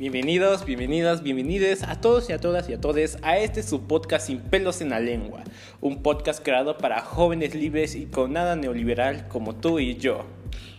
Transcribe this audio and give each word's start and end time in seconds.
Bienvenidos, 0.00 0.64
bienvenidas, 0.64 1.22
bienvenides 1.22 1.82
a 1.82 2.00
todos 2.00 2.30
y 2.30 2.32
a 2.32 2.40
todas 2.40 2.70
y 2.70 2.72
a 2.72 2.80
todes 2.80 3.18
a 3.20 3.36
este 3.36 3.62
su 3.62 3.86
podcast 3.86 4.28
Sin 4.28 4.40
pelos 4.40 4.80
en 4.80 4.88
la 4.88 4.98
lengua, 4.98 5.44
un 5.82 6.02
podcast 6.02 6.42
creado 6.42 6.78
para 6.78 7.02
jóvenes 7.02 7.54
libres 7.54 7.94
y 7.94 8.06
con 8.06 8.32
nada 8.32 8.56
neoliberal 8.56 9.28
como 9.28 9.56
tú 9.56 9.78
y 9.78 9.96
yo. 9.98 10.24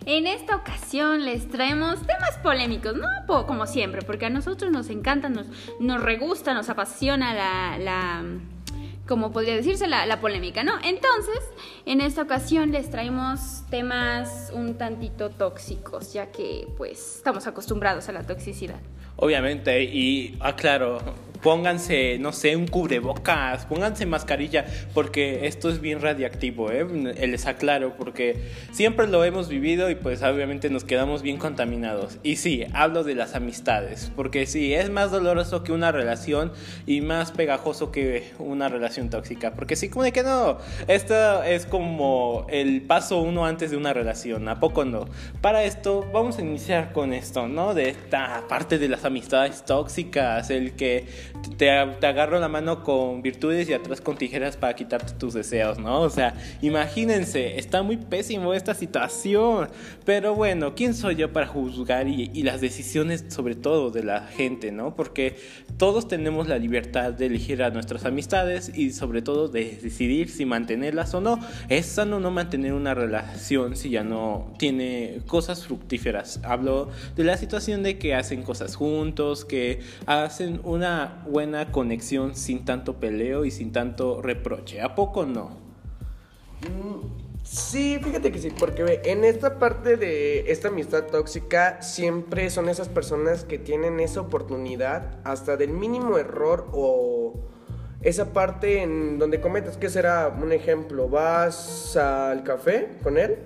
En 0.06 0.26
esta 0.26 0.56
ocasión 0.56 1.24
les 1.24 1.48
traemos 1.48 2.04
temas 2.04 2.36
polémicos, 2.42 2.96
no 2.96 3.46
como 3.46 3.68
siempre, 3.68 4.02
porque 4.02 4.26
a 4.26 4.30
nosotros 4.30 4.72
nos 4.72 4.90
encanta, 4.90 5.28
nos, 5.28 5.46
nos 5.78 6.02
regusta, 6.02 6.52
nos 6.52 6.68
apasiona 6.68 7.32
la, 7.32 7.78
la 7.78 8.24
como 9.06 9.30
podría 9.30 9.54
decirse, 9.54 9.86
la, 9.86 10.04
la, 10.04 10.20
polémica, 10.20 10.64
¿no? 10.64 10.72
Entonces, 10.82 11.38
en 11.86 12.00
esta 12.00 12.22
ocasión 12.22 12.72
les 12.72 12.90
traemos 12.90 13.62
temas 13.70 14.50
un 14.52 14.74
tantito 14.74 15.30
tóxicos, 15.30 16.12
ya 16.12 16.32
que 16.32 16.66
pues 16.76 17.18
estamos 17.18 17.46
acostumbrados 17.46 18.08
a 18.08 18.12
la 18.12 18.24
toxicidad. 18.24 18.80
Obviamente, 19.22 19.84
y 19.84 20.34
aclaro, 20.40 20.98
pónganse, 21.42 22.18
no 22.18 22.32
sé, 22.32 22.56
un 22.56 22.66
cubrebocas, 22.66 23.66
pónganse 23.66 24.06
mascarilla, 24.06 24.64
porque 24.94 25.46
esto 25.46 25.68
es 25.68 25.80
bien 25.80 26.00
radiactivo, 26.00 26.70
¿eh? 26.70 26.84
les 26.84 27.46
aclaro, 27.46 27.96
porque 27.96 28.36
siempre 28.70 29.06
lo 29.08 29.24
hemos 29.24 29.48
vivido 29.48 29.90
y 29.90 29.94
pues 29.94 30.22
obviamente 30.22 30.70
nos 30.70 30.84
quedamos 30.84 31.22
bien 31.22 31.38
contaminados. 31.38 32.18
Y 32.22 32.36
sí, 32.36 32.64
hablo 32.72 33.04
de 33.04 33.14
las 33.14 33.34
amistades, 33.34 34.12
porque 34.14 34.46
sí, 34.46 34.72
es 34.72 34.90
más 34.90 35.10
doloroso 35.10 35.64
que 35.64 35.72
una 35.72 35.90
relación 35.90 36.52
y 36.86 37.00
más 37.00 37.32
pegajoso 37.32 37.90
que 37.90 38.30
una 38.38 38.68
relación 38.68 39.10
tóxica, 39.10 39.54
porque 39.54 39.76
sí, 39.76 39.88
como 39.88 40.04
de 40.04 40.12
que 40.12 40.22
no, 40.22 40.58
esto 40.86 41.42
es 41.42 41.66
como 41.66 42.46
el 42.50 42.82
paso 42.82 43.20
uno 43.20 43.46
antes 43.46 43.70
de 43.70 43.76
una 43.76 43.92
relación, 43.92 44.48
¿a 44.48 44.60
poco 44.60 44.84
no? 44.84 45.06
Para 45.40 45.64
esto, 45.64 46.08
vamos 46.12 46.38
a 46.38 46.42
iniciar 46.42 46.92
con 46.92 47.12
esto, 47.12 47.48
¿no? 47.48 47.74
De 47.74 47.88
esta 47.88 48.44
parte 48.48 48.78
de 48.78 48.88
las 48.88 49.04
amistades 49.04 49.64
tóxicas, 49.64 50.50
el 50.50 50.72
que 50.74 51.06
te, 51.58 51.70
agarro 51.70 52.38
la 52.38 52.48
mano 52.48 52.82
con 52.82 53.22
virtudes 53.22 53.68
y 53.68 53.72
atrás 53.72 54.00
con 54.00 54.16
tijeras 54.16 54.56
para 54.56 54.74
quitarte 54.74 55.14
tus 55.14 55.34
deseos, 55.34 55.78
¿no? 55.78 56.00
O 56.00 56.10
sea, 56.10 56.34
imagínense, 56.60 57.58
está 57.58 57.82
muy 57.82 57.96
pésimo 57.96 58.54
esta 58.54 58.74
situación. 58.74 59.68
Pero 60.04 60.34
bueno, 60.34 60.74
¿quién 60.74 60.94
soy 60.94 61.16
yo 61.16 61.32
para 61.32 61.46
juzgar 61.46 62.08
y, 62.08 62.30
y 62.34 62.42
las 62.42 62.60
decisiones 62.60 63.24
sobre 63.28 63.54
todo 63.54 63.90
de 63.90 64.04
la 64.04 64.26
gente, 64.26 64.72
¿no? 64.72 64.94
Porque 64.94 65.36
todos 65.76 66.08
tenemos 66.08 66.48
la 66.48 66.58
libertad 66.58 67.12
de 67.12 67.26
elegir 67.26 67.62
a 67.62 67.70
nuestras 67.70 68.04
amistades 68.04 68.72
y 68.74 68.90
sobre 68.92 69.22
todo 69.22 69.48
de 69.48 69.78
decidir 69.82 70.28
si 70.30 70.44
mantenerlas 70.44 71.14
o 71.14 71.20
no. 71.20 71.38
Es 71.68 71.86
sano 71.86 72.20
no 72.20 72.30
mantener 72.30 72.72
una 72.72 72.94
relación 72.94 73.76
si 73.76 73.90
ya 73.90 74.04
no 74.04 74.52
tiene 74.58 75.20
cosas 75.26 75.64
fructíferas. 75.66 76.40
Hablo 76.44 76.90
de 77.16 77.24
la 77.24 77.36
situación 77.36 77.82
de 77.82 77.98
que 77.98 78.14
hacen 78.14 78.42
cosas 78.42 78.76
juntos, 78.76 79.44
que 79.44 79.80
hacen 80.06 80.60
una 80.64 81.21
buena 81.26 81.72
conexión 81.72 82.34
sin 82.34 82.64
tanto 82.64 82.94
peleo 83.00 83.44
y 83.44 83.50
sin 83.50 83.72
tanto 83.72 84.22
reproche. 84.22 84.80
¿A 84.80 84.94
poco 84.94 85.26
no? 85.26 85.50
Mm, 86.60 87.42
sí, 87.42 87.98
fíjate 88.02 88.32
que 88.32 88.38
sí, 88.38 88.50
porque 88.58 89.00
en 89.04 89.24
esta 89.24 89.58
parte 89.58 89.96
de 89.96 90.50
esta 90.50 90.68
amistad 90.68 91.04
tóxica 91.04 91.82
siempre 91.82 92.50
son 92.50 92.68
esas 92.68 92.88
personas 92.88 93.44
que 93.44 93.58
tienen 93.58 94.00
esa 94.00 94.20
oportunidad 94.20 95.18
hasta 95.24 95.56
del 95.56 95.70
mínimo 95.70 96.18
error 96.18 96.68
o 96.72 97.34
esa 98.02 98.32
parte 98.32 98.82
en 98.82 99.18
donde 99.18 99.40
cometes, 99.40 99.76
que 99.76 99.88
será 99.88 100.28
un 100.28 100.52
ejemplo, 100.52 101.08
vas 101.08 101.96
al 101.96 102.42
café 102.42 102.98
con 103.02 103.16
él 103.16 103.38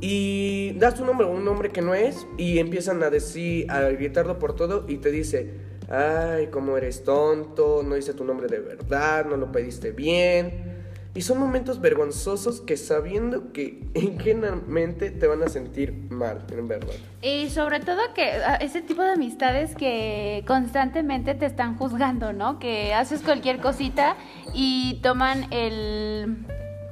y 0.00 0.72
das 0.78 0.94
tu 0.94 1.04
nombre, 1.04 1.26
un 1.26 1.44
nombre 1.44 1.70
que 1.70 1.80
no 1.80 1.94
es 1.94 2.26
y 2.36 2.58
empiezan 2.58 3.02
a 3.02 3.10
decir, 3.10 3.70
a 3.70 3.80
gritarlo 3.88 4.38
por 4.38 4.54
todo 4.54 4.84
y 4.88 4.98
te 4.98 5.10
dice, 5.10 5.50
ay, 5.88 6.48
cómo 6.48 6.76
eres 6.76 7.04
tonto, 7.04 7.82
no 7.82 7.96
hice 7.96 8.14
tu 8.14 8.24
nombre 8.24 8.48
de 8.48 8.58
verdad, 8.58 9.26
no 9.26 9.36
lo 9.36 9.52
pediste 9.52 9.92
bien. 9.92 10.76
Y 11.16 11.22
son 11.22 11.38
momentos 11.38 11.80
vergonzosos 11.80 12.60
que 12.60 12.76
sabiendo 12.76 13.50
que 13.52 13.82
ingenuamente 13.94 15.10
te 15.10 15.26
van 15.26 15.42
a 15.42 15.48
sentir 15.48 15.94
mal, 16.10 16.44
en 16.52 16.68
verdad. 16.68 16.92
Y 17.22 17.48
sobre 17.48 17.80
todo 17.80 17.98
que 18.14 18.32
ah, 18.32 18.56
ese 18.56 18.82
tipo 18.82 19.02
de 19.02 19.12
amistades 19.12 19.74
que 19.74 20.44
constantemente 20.46 21.34
te 21.34 21.46
están 21.46 21.78
juzgando, 21.78 22.34
¿no? 22.34 22.58
Que 22.58 22.92
haces 22.92 23.22
cualquier 23.22 23.60
cosita 23.60 24.16
y 24.52 25.00
toman 25.02 25.50
el, 25.54 26.36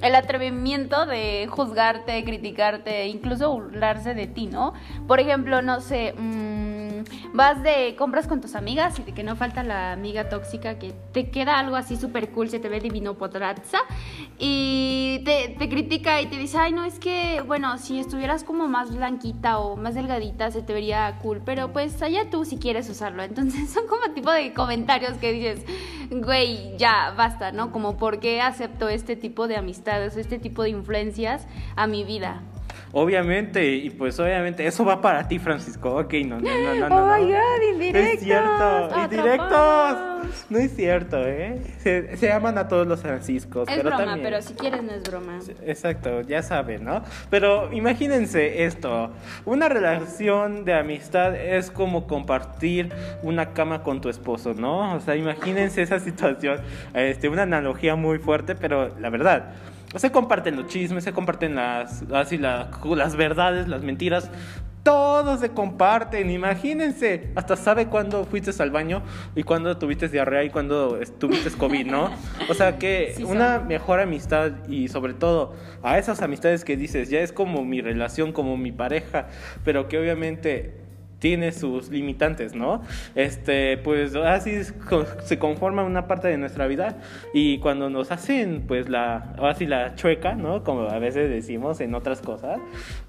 el 0.00 0.14
atrevimiento 0.14 1.04
de 1.04 1.46
juzgarte, 1.46 2.24
criticarte, 2.24 3.08
incluso 3.08 3.52
burlarse 3.52 4.14
de 4.14 4.26
ti, 4.26 4.46
¿no? 4.46 4.72
Por 5.06 5.20
ejemplo, 5.20 5.60
no 5.60 5.82
sé... 5.82 6.14
Mmm, 6.16 6.73
vas 7.32 7.62
de 7.62 7.94
compras 7.96 8.26
con 8.26 8.40
tus 8.40 8.54
amigas 8.54 8.98
y 8.98 9.02
de 9.02 9.12
que 9.12 9.22
no 9.22 9.36
falta 9.36 9.62
la 9.62 9.92
amiga 9.92 10.28
tóxica 10.28 10.78
que 10.78 10.92
te 11.12 11.30
queda 11.30 11.58
algo 11.58 11.76
así 11.76 11.96
súper 11.96 12.30
cool, 12.30 12.48
se 12.48 12.58
te 12.58 12.68
ve 12.68 12.80
divino 12.80 13.14
potrazza 13.14 13.78
y 14.38 15.22
te, 15.24 15.54
te, 15.58 15.68
critica 15.68 16.20
y 16.20 16.26
te 16.26 16.36
dice, 16.36 16.58
ay, 16.58 16.72
no, 16.72 16.84
es 16.84 16.98
que, 16.98 17.42
bueno, 17.46 17.78
si 17.78 17.98
estuvieras 17.98 18.44
como 18.44 18.68
más 18.68 18.94
blanquita 18.94 19.58
o 19.58 19.76
más 19.76 19.94
delgadita 19.94 20.50
se 20.50 20.62
te 20.62 20.72
vería 20.72 21.18
cool, 21.22 21.40
pero 21.44 21.72
pues 21.72 22.00
allá 22.02 22.30
tú 22.30 22.44
si 22.44 22.58
quieres 22.58 22.88
usarlo. 22.88 23.22
Entonces 23.22 23.70
son 23.72 23.86
como 23.86 24.12
tipo 24.14 24.30
de 24.30 24.52
comentarios 24.52 25.14
que 25.18 25.32
dices, 25.32 25.64
güey, 26.10 26.76
ya, 26.76 27.14
basta, 27.16 27.52
¿no? 27.52 27.72
Como 27.72 27.96
por 27.96 28.20
qué 28.20 28.40
acepto 28.40 28.88
este 28.88 29.16
tipo 29.16 29.48
de 29.48 29.56
amistades, 29.56 30.16
este 30.16 30.38
tipo 30.38 30.62
de 30.62 30.70
influencias 30.70 31.46
a 31.76 31.86
mi 31.86 32.04
vida. 32.04 32.42
Obviamente, 32.96 33.74
y 33.74 33.90
pues 33.90 34.20
obviamente, 34.20 34.64
eso 34.64 34.84
va 34.84 35.00
para 35.00 35.26
ti, 35.26 35.40
Francisco. 35.40 35.96
Ok, 35.96 36.14
no, 36.26 36.38
no, 36.38 36.48
no, 36.48 36.74
no. 36.74 36.88
no, 36.88 36.96
oh 36.96 37.18
my 37.18 37.24
god, 37.24 37.72
indirectos. 37.72 38.12
es 38.12 38.20
cierto, 38.20 38.90
indirectos. 39.02 39.98
No 40.48 40.58
es 40.58 40.76
cierto, 40.76 41.26
¿eh? 41.26 41.60
Se, 41.78 42.16
se 42.16 42.32
aman 42.32 42.56
a 42.56 42.68
todos 42.68 42.86
los 42.86 43.00
Franciscos. 43.00 43.68
Es 43.68 43.76
pero 43.76 43.90
broma, 43.90 44.04
también... 44.04 44.22
pero 44.22 44.42
si 44.42 44.54
quieres 44.54 44.82
no 44.84 44.92
es 44.92 45.02
broma. 45.02 45.40
Exacto, 45.66 46.20
ya 46.22 46.42
saben, 46.42 46.84
¿no? 46.84 47.02
Pero 47.30 47.72
imagínense 47.72 48.64
esto: 48.64 49.10
una 49.44 49.68
relación 49.68 50.64
de 50.64 50.74
amistad 50.74 51.34
es 51.34 51.72
como 51.72 52.06
compartir 52.06 52.90
una 53.22 53.52
cama 53.54 53.82
con 53.82 54.00
tu 54.00 54.08
esposo, 54.08 54.54
¿no? 54.54 54.94
O 54.94 55.00
sea, 55.00 55.16
imagínense 55.16 55.82
esa 55.82 55.98
situación. 55.98 56.60
Este, 56.94 57.28
una 57.28 57.42
analogía 57.42 57.96
muy 57.96 58.18
fuerte, 58.18 58.54
pero 58.54 58.96
la 59.00 59.10
verdad 59.10 59.52
se 59.96 60.10
comparten 60.10 60.56
los 60.56 60.66
chismes, 60.66 61.04
se 61.04 61.12
comparten 61.12 61.54
las, 61.54 62.04
así 62.12 62.38
las 62.38 63.16
verdades, 63.16 63.68
las 63.68 63.82
mentiras. 63.82 64.30
Todo 64.82 65.38
se 65.38 65.48
comparten, 65.48 66.28
imagínense. 66.30 67.30
Hasta 67.36 67.56
sabe 67.56 67.86
cuándo 67.86 68.26
fuiste 68.26 68.50
al 68.62 68.70
baño 68.70 69.02
y 69.34 69.42
cuándo 69.42 69.78
tuviste 69.78 70.10
diarrea 70.10 70.44
y 70.44 70.50
cuándo 70.50 70.98
tuviste 71.18 71.50
COVID, 71.52 71.86
¿no? 71.86 72.10
O 72.50 72.54
sea 72.54 72.78
que 72.78 73.14
una 73.26 73.60
mejor 73.60 74.00
amistad 74.00 74.52
y 74.68 74.88
sobre 74.88 75.14
todo 75.14 75.54
a 75.82 75.98
esas 75.98 76.20
amistades 76.20 76.64
que 76.64 76.76
dices, 76.76 77.08
ya 77.08 77.20
es 77.20 77.32
como 77.32 77.64
mi 77.64 77.80
relación, 77.80 78.32
como 78.32 78.58
mi 78.58 78.72
pareja, 78.72 79.28
pero 79.64 79.88
que 79.88 79.98
obviamente 79.98 80.83
tiene 81.18 81.52
sus 81.52 81.90
limitantes, 81.90 82.54
¿no? 82.54 82.82
Este, 83.14 83.78
pues 83.78 84.14
así 84.14 84.60
se 85.24 85.38
conforma 85.38 85.82
una 85.82 86.06
parte 86.06 86.28
de 86.28 86.36
nuestra 86.36 86.66
vida 86.66 86.98
y 87.32 87.58
cuando 87.58 87.90
nos 87.90 88.10
hacen, 88.10 88.64
pues 88.66 88.88
la, 88.88 89.34
así 89.42 89.66
la 89.66 89.94
chueca, 89.94 90.34
¿no? 90.34 90.64
Como 90.64 90.82
a 90.82 90.98
veces 90.98 91.30
decimos 91.30 91.80
en 91.80 91.94
otras 91.94 92.20
cosas, 92.20 92.58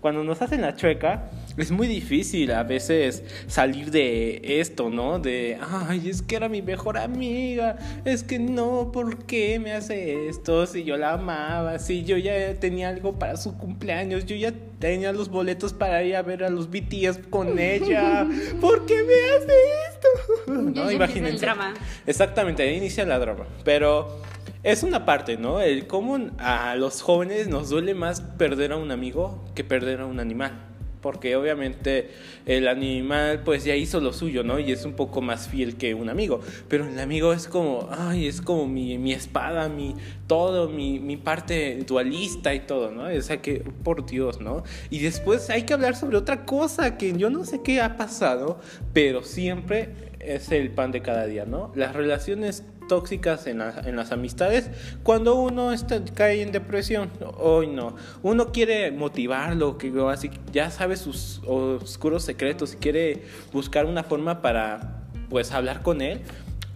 cuando 0.02 0.24
nos 0.24 0.42
hacen 0.42 0.62
la 0.62 0.76
chueca, 0.76 1.30
es 1.58 1.72
muy 1.72 1.88
difícil 1.88 2.52
a 2.52 2.64
veces 2.64 3.24
salir 3.48 3.92
de 3.92 4.60
esto, 4.60 4.90
¿no? 4.90 5.20
De, 5.20 5.58
ay, 5.62 6.10
es 6.10 6.22
que 6.22 6.36
era 6.36 6.50
mi 6.50 6.62
mejor 6.62 6.98
amiga, 6.98 7.78
es 8.06 8.24
que 8.24 8.40
no, 8.40 8.92
¿por 8.92 9.26
qué 9.26 9.60
me 9.60 9.74
hace 9.74 10.30
esto? 10.30 10.66
Si 10.66 10.84
yo 10.84 10.98
la 10.98 11.14
amaba, 11.14 11.80
si 11.80 12.04
yo 12.04 12.18
ya 12.18 12.54
tenía 12.56 12.90
algo 12.90 13.20
para 13.20 13.38
su 13.38 13.58
cumpleaños, 13.58 14.26
yo 14.26 14.35
ya 14.35 14.53
tenía 14.80 15.12
los 15.14 15.30
boletos 15.30 15.74
para 15.74 16.04
ir 16.04 16.16
a 16.16 16.22
ver 16.22 16.44
a 16.44 16.50
los 16.50 16.70
BTS 16.70 17.28
con 17.30 17.60
ella. 17.60 18.28
¿Por 18.62 18.86
qué 18.86 19.04
me 19.04 19.14
hace 19.14 19.54
esto? 19.90 20.52
no, 20.52 20.92
imagínense. 20.92 21.36
El 21.36 21.42
drama. 21.42 21.74
Exactamente, 22.06 22.64
ahí 22.64 22.76
inicia 22.76 23.06
la 23.06 23.20
drama. 23.20 23.46
Pero 23.64 24.22
es 24.64 24.84
una 24.84 25.06
parte, 25.06 25.38
¿no? 25.38 25.62
El 25.62 25.88
cómo 25.88 26.18
a 26.40 26.76
los 26.76 27.02
jóvenes 27.02 27.48
nos 27.48 27.70
duele 27.70 27.94
más 27.94 28.22
perder 28.22 28.72
a 28.72 28.78
un 28.78 28.92
amigo 28.92 29.44
que 29.56 29.64
perder 29.64 30.02
a 30.02 30.06
un 30.06 30.20
animal 30.20 30.75
porque 31.05 31.35
obviamente 31.35 32.09
el 32.47 32.67
animal 32.67 33.43
pues 33.46 33.63
ya 33.63 33.75
hizo 33.75 33.99
lo 33.99 34.11
suyo, 34.11 34.43
¿no? 34.43 34.57
Y 34.57 34.72
es 34.72 34.85
un 34.85 34.93
poco 34.93 35.22
más 35.22 35.47
fiel 35.47 35.75
que 35.75 35.93
un 35.93 36.09
amigo, 36.09 36.40
pero 36.67 36.84
el 36.84 36.97
amigo 36.97 37.31
es 37.31 37.47
como, 37.47 37.87
ay, 37.91 38.25
es 38.25 38.41
como 38.41 38.66
mi, 38.66 38.97
mi 38.97 39.13
espada, 39.13 39.69
mi 39.69 39.93
todo, 40.25 40.67
mi, 40.67 40.99
mi 40.99 41.16
parte 41.16 41.84
dualista 41.85 42.55
y 42.55 42.61
todo, 42.61 42.90
¿no? 42.90 43.03
O 43.03 43.22
sea 43.22 43.40
que, 43.40 43.63
por 43.84 44.07
Dios, 44.07 44.41
¿no? 44.41 44.63
Y 44.90 44.97
después 44.97 45.52
hay 45.52 45.61
que 45.61 45.75
hablar 45.75 45.96
sobre 45.96 46.17
otra 46.17 46.43
cosa 46.43 46.97
que 46.97 47.16
yo 47.16 47.29
no 47.29 47.46
sé 47.46 47.61
qué 47.61 47.81
ha 47.81 47.97
pasado, 47.97 48.59
pero 48.91 49.22
siempre 49.22 49.90
es 50.19 50.52
el 50.52 50.72
pan 50.72 50.91
de 50.91 51.03
cada 51.03 51.28
día, 51.28 51.46
¿no? 51.46 51.72
Las 51.75 51.96
relaciones 51.96 52.63
tóxicas 52.87 53.47
en, 53.47 53.61
en, 53.61 53.96
las 53.96 54.11
amistades 54.11 54.70
cuando 55.03 55.35
uno 55.35 55.72
está, 55.72 56.03
cae 56.14 56.41
en 56.41 56.52
depresión. 56.52 57.09
Hoy 57.37 57.67
no. 57.67 57.96
Uno 58.23 58.52
quiere 58.52 58.91
motivarlo, 58.91 59.78
que 59.78 59.93
así 60.09 60.29
ya 60.52 60.72
sabe 60.72 60.97
sus 60.97 61.41
oscuros 61.46 62.23
secretos 62.23 62.73
y 62.73 62.78
quiere 62.78 63.23
buscar 63.52 63.85
una 63.85 64.03
forma 64.03 64.41
para 64.41 65.02
pues 65.29 65.52
hablar 65.52 65.82
con 65.82 66.02
él 66.02 66.22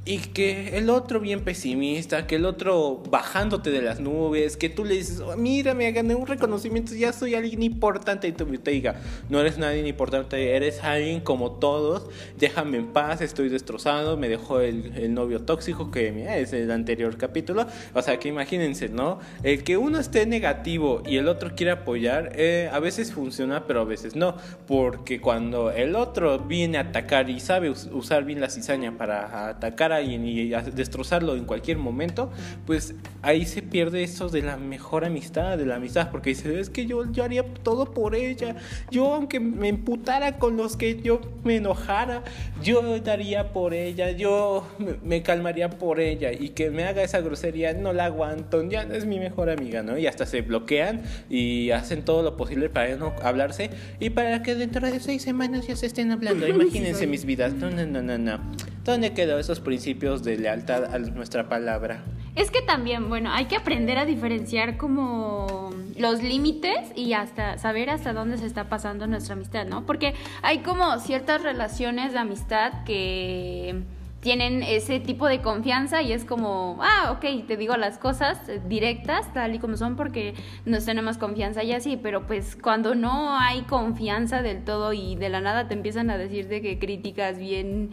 y 0.09 0.17
que 0.17 0.75
el 0.75 0.89
otro 0.89 1.19
bien 1.19 1.41
pesimista, 1.41 2.25
que 2.25 2.37
el 2.37 2.45
otro 2.45 3.03
bajándote 3.11 3.69
de 3.69 3.83
las 3.83 3.99
nubes, 3.99 4.57
que 4.57 4.67
tú 4.67 4.83
le 4.83 4.95
dices, 4.95 5.19
oh, 5.19 5.37
mira, 5.37 5.75
me 5.75 5.91
gané 5.91 6.15
un 6.15 6.25
reconocimiento, 6.25 6.95
ya 6.95 7.13
soy 7.13 7.35
alguien 7.35 7.61
importante, 7.61 8.27
y 8.27 8.31
tú 8.31 8.47
te 8.57 8.71
diga, 8.71 8.95
no 9.29 9.39
eres 9.39 9.59
nadie 9.59 9.87
importante, 9.87 10.55
eres 10.55 10.83
alguien 10.83 11.19
como 11.19 11.51
todos, 11.51 12.07
déjame 12.39 12.77
en 12.77 12.87
paz, 12.87 13.21
estoy 13.21 13.49
destrozado, 13.49 14.17
me 14.17 14.29
dejó 14.29 14.61
el, 14.61 15.13
novio 15.13 15.41
tóxico, 15.41 15.91
que 15.91 16.41
es 16.41 16.53
el 16.53 16.71
anterior 16.71 17.15
capítulo, 17.17 17.67
o 17.93 18.01
sea 18.01 18.17
que 18.17 18.29
imagínense, 18.29 18.89
¿no? 18.89 19.19
El 19.43 19.63
que 19.63 19.77
uno 19.77 19.99
esté 19.99 20.25
negativo 20.25 21.03
y 21.05 21.17
el 21.17 21.27
otro 21.27 21.51
quiere 21.55 21.71
apoyar, 21.71 22.31
eh, 22.33 22.67
a 22.73 22.79
veces 22.79 23.13
funciona, 23.13 23.67
pero 23.67 23.81
a 23.81 23.85
veces 23.85 24.15
no, 24.15 24.35
porque 24.65 25.21
cuando 25.21 25.69
el 25.69 25.95
otro 25.95 26.39
viene 26.39 26.79
a 26.79 26.81
atacar 26.81 27.29
y 27.29 27.39
sabe 27.39 27.69
usar 27.69 28.25
bien 28.25 28.41
la 28.41 28.49
cizaña 28.49 28.97
para 28.97 29.49
atacar 29.49 29.91
a 29.91 29.98
y 30.01 30.49
destrozarlo 30.73 31.35
en 31.35 31.45
cualquier 31.45 31.77
momento, 31.77 32.31
pues 32.65 32.93
ahí 33.21 33.45
se 33.45 33.61
pierde 33.61 34.03
eso 34.03 34.29
de 34.29 34.41
la 34.41 34.57
mejor 34.57 35.05
amistad, 35.05 35.57
de 35.57 35.65
la 35.65 35.75
amistad, 35.75 36.09
porque 36.11 36.29
dice, 36.31 36.59
es 36.59 36.69
que 36.69 36.85
yo, 36.85 37.11
yo 37.11 37.23
haría 37.23 37.43
todo 37.63 37.93
por 37.93 38.15
ella, 38.15 38.55
yo 38.91 39.13
aunque 39.13 39.39
me 39.39 39.67
emputara 39.67 40.37
con 40.37 40.57
los 40.57 40.77
que 40.77 41.01
yo 41.01 41.21
me 41.43 41.57
enojara, 41.57 42.23
yo 42.63 42.99
daría 42.99 43.51
por 43.51 43.73
ella, 43.73 44.11
yo 44.11 44.67
me, 45.03 45.21
calmaría 45.21 45.69
por 45.69 45.99
ella 45.99 46.31
y 46.31 46.49
que 46.49 46.69
me 46.69 46.85
haga 46.85 47.03
esa 47.03 47.21
grosería, 47.21 47.73
no 47.73 47.93
la 47.93 48.05
aguanto, 48.05 48.67
ya 48.67 48.85
no 48.85 48.95
es 48.95 49.05
mi 49.05 49.19
mejor 49.19 49.49
amiga, 49.49 49.83
¿no? 49.83 49.97
Y 49.97 50.07
hasta 50.07 50.25
se 50.25 50.41
bloquean 50.41 51.01
y 51.29 51.71
hacen 51.71 52.03
todo 52.03 52.23
lo 52.23 52.37
posible 52.37 52.69
para 52.69 52.95
no 52.95 53.13
hablarse 53.21 53.69
y 53.99 54.09
para 54.11 54.41
que 54.43 54.55
dentro 54.55 54.89
de 54.89 54.99
seis 54.99 55.21
semanas 55.21 55.67
ya 55.67 55.75
se 55.75 55.85
estén 55.85 56.11
hablando. 56.11 56.47
Imagínense 56.47 57.07
mis 57.07 57.25
vidas. 57.25 57.53
No, 57.53 57.69
no, 57.69 57.85
no, 57.85 58.01
no, 58.01 58.17
no. 58.17 58.39
¿Dónde 58.83 59.13
quedó 59.13 59.39
esos 59.39 59.59
principios 59.59 60.23
de 60.23 60.37
lealtad 60.37 60.93
a 60.93 60.99
nuestra 60.99 61.49
palabra? 61.49 62.03
Es 62.35 62.51
que 62.51 62.61
también, 62.61 63.09
bueno, 63.09 63.31
hay 63.31 63.45
que 63.45 63.55
aprender 63.55 63.97
a 63.97 64.05
diferenciar 64.05 64.77
como 64.77 65.71
los 65.97 66.23
límites 66.23 66.91
y 66.95 67.13
hasta 67.13 67.57
saber 67.57 67.89
hasta 67.89 68.13
dónde 68.13 68.37
se 68.37 68.45
está 68.45 68.69
pasando 68.69 69.07
nuestra 69.07 69.33
amistad, 69.33 69.65
¿no? 69.65 69.85
Porque 69.85 70.13
hay 70.41 70.59
como 70.59 70.97
ciertas 70.99 71.43
relaciones 71.43 72.13
de 72.13 72.19
amistad 72.19 72.83
que 72.85 73.83
tienen 74.21 74.63
ese 74.63 74.99
tipo 74.99 75.27
de 75.27 75.41
confianza 75.41 76.01
y 76.01 76.11
es 76.11 76.25
como, 76.25 76.77
ah, 76.81 77.11
ok, 77.11 77.47
te 77.47 77.57
digo 77.57 77.77
las 77.77 77.97
cosas 77.97 78.39
directas, 78.67 79.33
tal 79.33 79.55
y 79.55 79.59
como 79.59 79.77
son, 79.77 79.95
porque 79.95 80.33
nos 80.65 80.85
tenemos 80.85 81.17
confianza 81.17 81.63
y 81.63 81.73
así, 81.73 81.97
pero 81.97 82.27
pues 82.27 82.55
cuando 82.55 82.95
no 82.95 83.37
hay 83.37 83.61
confianza 83.61 84.41
del 84.41 84.63
todo 84.63 84.93
y 84.93 85.15
de 85.15 85.29
la 85.29 85.41
nada 85.41 85.67
te 85.67 85.73
empiezan 85.73 86.09
a 86.09 86.17
decir 86.17 86.47
de 86.47 86.61
que 86.61 86.79
críticas 86.79 87.37
bien 87.37 87.91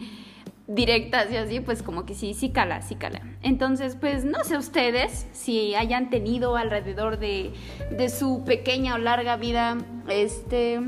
directas 0.67 1.31
y 1.31 1.37
así, 1.37 1.59
pues 1.61 1.81
como 1.81 2.05
que 2.05 2.13
sí, 2.13 2.33
sí 2.33 2.49
cala, 2.49 2.81
sí 2.81 2.95
cala. 2.95 3.21
Entonces, 3.41 3.95
pues 3.95 4.25
no 4.25 4.43
sé 4.43 4.57
ustedes 4.57 5.27
si 5.31 5.75
hayan 5.75 6.09
tenido 6.09 6.55
alrededor 6.57 7.17
de, 7.17 7.53
de 7.91 8.09
su 8.09 8.43
pequeña 8.43 8.95
o 8.95 8.97
larga 8.97 9.37
vida, 9.37 9.77
este 10.09 10.81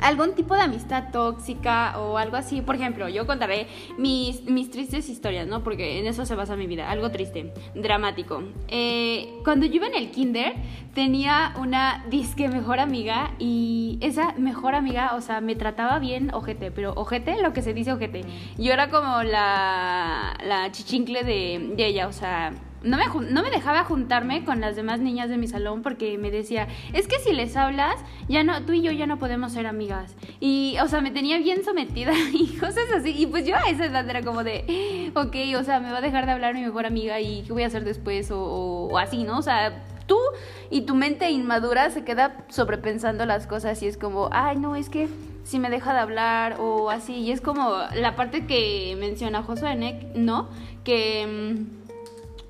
algún 0.00 0.34
tipo 0.34 0.54
de 0.54 0.62
amistad 0.62 1.10
tóxica 1.12 1.98
o 1.98 2.18
algo 2.18 2.36
así. 2.36 2.62
Por 2.62 2.74
ejemplo, 2.74 3.08
yo 3.08 3.26
contaré 3.26 3.66
mis, 3.98 4.42
mis 4.44 4.70
tristes 4.70 5.08
historias, 5.08 5.46
¿no? 5.46 5.62
Porque 5.62 5.98
en 5.98 6.06
eso 6.06 6.26
se 6.26 6.34
basa 6.34 6.56
mi 6.56 6.66
vida. 6.66 6.90
Algo 6.90 7.10
triste, 7.10 7.52
dramático. 7.74 8.42
Eh, 8.68 9.40
cuando 9.44 9.66
yo 9.66 9.74
iba 9.76 9.86
en 9.86 9.94
el 9.94 10.10
kinder, 10.10 10.54
tenía 10.94 11.54
una 11.58 12.04
disque 12.08 12.48
mejor 12.48 12.80
amiga 12.80 13.32
y 13.38 13.98
esa 14.00 14.32
mejor 14.32 14.74
amiga, 14.74 15.14
o 15.14 15.20
sea, 15.20 15.40
me 15.40 15.54
trataba 15.54 15.98
bien 15.98 16.32
ojete, 16.34 16.70
pero 16.70 16.92
ojete, 16.94 17.40
lo 17.42 17.52
que 17.52 17.62
se 17.62 17.74
dice 17.74 17.92
ojete. 17.92 18.22
Yo 18.58 18.72
era 18.72 18.90
como 18.90 19.22
la, 19.22 20.36
la 20.44 20.70
chichincle 20.72 21.24
de, 21.24 21.74
de 21.76 21.86
ella, 21.86 22.08
o 22.08 22.12
sea 22.12 22.52
no 22.82 22.96
me, 22.96 23.04
no 23.30 23.42
me 23.42 23.50
dejaba 23.50 23.84
juntarme 23.84 24.44
con 24.44 24.60
las 24.60 24.76
demás 24.76 25.00
niñas 25.00 25.28
de 25.28 25.36
mi 25.36 25.46
salón 25.46 25.82
porque 25.82 26.16
me 26.18 26.30
decía, 26.30 26.68
es 26.92 27.06
que 27.06 27.18
si 27.18 27.32
les 27.32 27.56
hablas, 27.56 27.94
ya 28.28 28.42
no, 28.42 28.62
tú 28.62 28.72
y 28.72 28.82
yo 28.82 28.92
ya 28.92 29.06
no 29.06 29.18
podemos 29.18 29.52
ser 29.52 29.66
amigas. 29.66 30.16
Y, 30.40 30.76
o 30.82 30.88
sea, 30.88 31.00
me 31.00 31.10
tenía 31.10 31.38
bien 31.38 31.64
sometida 31.64 32.12
y 32.32 32.56
cosas 32.56 32.90
así. 32.96 33.14
Y 33.16 33.26
pues 33.26 33.46
yo 33.46 33.56
a 33.56 33.68
esa 33.68 33.86
edad 33.86 34.08
era 34.08 34.22
como 34.22 34.44
de, 34.44 35.12
ok, 35.14 35.58
o 35.58 35.64
sea, 35.64 35.80
me 35.80 35.92
va 35.92 35.98
a 35.98 36.02
dejar 36.02 36.26
de 36.26 36.32
hablar 36.32 36.54
mi 36.54 36.62
mejor 36.62 36.86
amiga 36.86 37.20
y 37.20 37.42
qué 37.42 37.52
voy 37.52 37.62
a 37.62 37.66
hacer 37.66 37.84
después 37.84 38.30
o, 38.30 38.40
o 38.90 38.98
así, 38.98 39.24
¿no? 39.24 39.38
O 39.38 39.42
sea, 39.42 39.84
tú 40.06 40.18
y 40.70 40.82
tu 40.82 40.94
mente 40.94 41.30
inmadura 41.30 41.90
se 41.90 42.04
queda 42.04 42.44
sobrepensando 42.48 43.26
las 43.26 43.46
cosas 43.46 43.82
y 43.82 43.86
es 43.86 43.96
como, 43.96 44.28
ay, 44.32 44.56
no, 44.56 44.74
es 44.74 44.88
que 44.88 45.08
si 45.44 45.58
me 45.58 45.70
deja 45.70 45.92
de 45.92 45.98
hablar 45.98 46.56
o 46.60 46.90
así. 46.90 47.14
Y 47.14 47.32
es 47.32 47.40
como 47.40 47.72
la 47.94 48.16
parte 48.16 48.46
que 48.46 48.96
menciona 48.98 49.42
Josué 49.42 49.76
¿no? 50.14 50.48
Que 50.84 51.26
mm, 51.26 51.79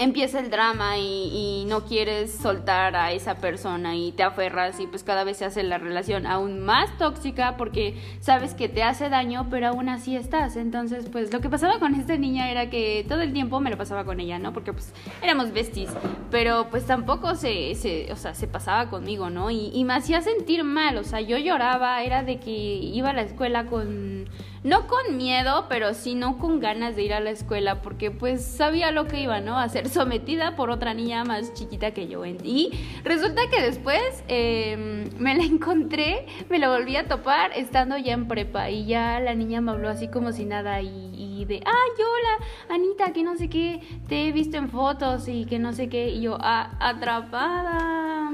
empieza 0.01 0.41
el 0.41 0.49
drama 0.49 0.97
y, 0.97 1.67
no 1.69 1.85
quieres 1.85 2.33
soltar 2.33 2.97
a 2.97 3.13
esa 3.13 3.37
persona 3.37 3.95
y 3.95 4.13
te 4.13 4.25
aferras 4.25 4.81
y 4.81 4.87
pues 4.87 5.05
cada 5.05 5.23
vez 5.23 5.37
se 5.37 5.45
hace 5.45 5.63
la 5.63 5.79
relación 5.79 6.27
aún 6.27 6.61
más 6.61 6.97
tóxica 6.99 7.57
porque 7.57 7.95
sabes 8.21 8.55
que 8.55 8.69
te 8.69 8.83
hace 8.83 9.09
daño 9.09 9.47
pero 9.51 9.69
aún 9.69 9.89
así 9.89 10.17
estás. 10.17 10.57
Entonces 10.57 11.09
pues 11.13 11.33
lo 11.33 11.41
que 11.41 11.49
pasaba 11.49 11.79
con 11.79 11.95
esta 11.95 12.17
niña 12.17 12.51
era 12.51 12.71
que 12.71 13.05
todo 13.09 13.21
el 13.21 13.33
tiempo 13.33 13.61
me 13.61 13.71
lo 13.71 13.77
pasaba 13.77 14.05
con 14.05 14.19
ella 14.19 14.39
no 14.39 14.53
porque 14.53 14.73
pues 14.73 14.93
éramos 15.23 15.53
besties 15.53 15.91
pero 16.31 16.69
pues 16.71 16.87
tampoco 16.87 17.35
se, 17.35 17.75
se 17.75 18.11
o 18.11 18.17
sea 18.17 18.35
se 18.35 18.49
pasaba 18.49 18.91
conmigo 18.91 19.31
no 19.31 19.51
y, 19.51 19.71
y 19.73 19.85
me 19.85 19.95
hacía 19.95 20.23
sentir 20.23 20.65
mal 20.65 20.97
o 20.97 21.05
sea 21.05 21.21
yo 21.21 21.37
lloraba 21.37 22.03
era 22.03 22.25
de 22.25 22.41
que 22.41 22.51
iba 22.51 23.11
a 23.11 23.13
la 23.13 23.23
escuela 23.23 23.67
con 23.67 24.29
no 24.63 24.87
con 24.87 25.17
miedo, 25.17 25.67
pero 25.69 25.95
sí 25.95 26.15
no 26.15 26.37
con 26.39 26.61
ganas 26.61 26.95
de 26.95 27.03
ir 27.03 27.15
a 27.15 27.21
la 27.21 27.31
escuela, 27.31 27.81
porque 27.81 28.11
pues 28.11 28.45
sabía 28.45 28.91
lo 28.91 29.07
que 29.07 29.21
iba, 29.21 29.41
¿no? 29.41 29.59
A 29.59 29.69
ser 29.69 29.89
sometida 29.89 30.55
por 30.55 30.71
otra 30.71 30.93
niña 30.93 31.25
más 31.25 31.55
chiquita 31.55 31.93
que 31.93 32.09
yo. 32.09 32.21
Y 32.27 32.71
resulta 33.03 33.43
que 33.51 33.63
después 33.63 34.23
em, 34.29 35.09
me 35.19 35.35
la 35.35 35.45
encontré, 35.45 36.27
me 36.51 36.59
la 36.59 36.69
volví 36.69 36.97
a 36.97 37.09
topar 37.09 37.53
estando 37.57 37.97
ya 37.97 38.13
en 38.13 38.29
prepa 38.29 38.69
y 38.69 38.87
ya 38.87 39.19
la 39.21 39.35
niña 39.35 39.61
me 39.61 39.71
habló 39.73 39.89
así 39.89 40.09
como 40.09 40.33
si 40.33 40.45
nada 40.45 40.83
y, 40.83 41.45
de, 41.47 41.57
ay, 41.65 41.91
hola, 41.97 42.75
Anita, 42.75 43.13
que 43.13 43.23
no 43.23 43.37
sé 43.37 43.49
qué, 43.49 43.81
te 44.09 44.29
he 44.29 44.33
visto 44.33 44.59
en 44.59 44.69
fotos 44.69 45.27
y 45.27 45.47
que 45.47 45.59
no 45.59 45.73
sé 45.73 45.89
qué, 45.89 46.09
y 46.11 46.21
yo, 46.21 46.37
ah, 46.39 46.77
atrapada. 46.81 48.33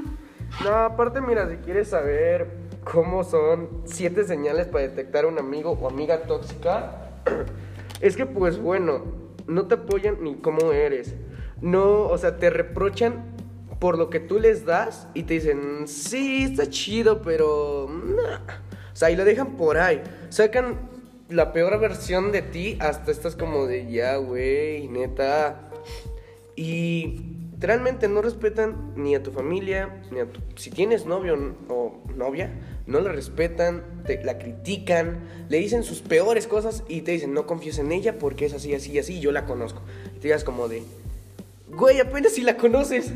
No, 0.64 0.70
aparte, 0.70 1.20
mira, 1.20 1.48
si 1.48 1.56
quieres 1.58 1.90
saber 1.90 2.65
cómo 2.90 3.24
son 3.24 3.68
siete 3.84 4.24
señales 4.24 4.68
para 4.68 4.86
detectar 4.86 5.26
un 5.26 5.38
amigo 5.38 5.72
o 5.72 5.88
amiga 5.88 6.22
tóxica, 6.22 7.20
es 8.00 8.16
que 8.16 8.26
pues 8.26 8.58
bueno, 8.58 9.04
no 9.46 9.66
te 9.66 9.74
apoyan 9.74 10.22
ni 10.22 10.36
cómo 10.36 10.72
eres. 10.72 11.14
No, 11.60 12.02
o 12.02 12.16
sea, 12.16 12.38
te 12.38 12.48
reprochan 12.48 13.34
por 13.80 13.98
lo 13.98 14.08
que 14.08 14.20
tú 14.20 14.38
les 14.38 14.64
das 14.64 15.08
y 15.14 15.24
te 15.24 15.34
dicen, 15.34 15.88
sí, 15.88 16.44
está 16.44 16.68
chido, 16.70 17.22
pero... 17.22 17.84
O 17.86 18.98
sea, 18.98 19.10
y 19.10 19.16
lo 19.16 19.24
dejan 19.24 19.56
por 19.56 19.78
ahí. 19.78 20.02
Sacan 20.28 20.88
la 21.28 21.52
peor 21.52 21.78
versión 21.80 22.30
de 22.30 22.42
ti 22.42 22.78
hasta 22.80 23.10
estás 23.10 23.36
como 23.36 23.66
de, 23.66 23.90
ya, 23.90 24.16
güey, 24.16 24.88
neta. 24.88 25.70
Y 26.54 27.36
realmente 27.58 28.08
no 28.08 28.22
respetan 28.22 28.92
ni 28.96 29.14
a 29.14 29.22
tu 29.22 29.30
familia, 29.30 30.02
ni 30.10 30.20
a 30.20 30.30
tu... 30.30 30.40
Si 30.56 30.70
tienes 30.70 31.04
novio 31.06 31.36
o 31.68 32.02
novia, 32.14 32.50
no 32.86 33.00
la 33.00 33.12
respetan, 33.12 33.82
te, 34.06 34.22
la 34.24 34.38
critican, 34.38 35.20
le 35.48 35.58
dicen 35.58 35.82
sus 35.82 36.00
peores 36.00 36.46
cosas 36.46 36.84
y 36.88 37.02
te 37.02 37.12
dicen, 37.12 37.34
no 37.34 37.46
confíes 37.46 37.78
en 37.78 37.92
ella 37.92 38.18
porque 38.18 38.46
es 38.46 38.54
así, 38.54 38.74
así, 38.74 38.98
así, 38.98 39.20
yo 39.20 39.32
la 39.32 39.44
conozco. 39.44 39.82
Y 40.14 40.18
te 40.18 40.28
digas 40.28 40.44
como 40.44 40.68
de, 40.68 40.82
güey, 41.68 42.00
apenas 42.00 42.32
si 42.32 42.42
la 42.42 42.56
conoces. 42.56 43.12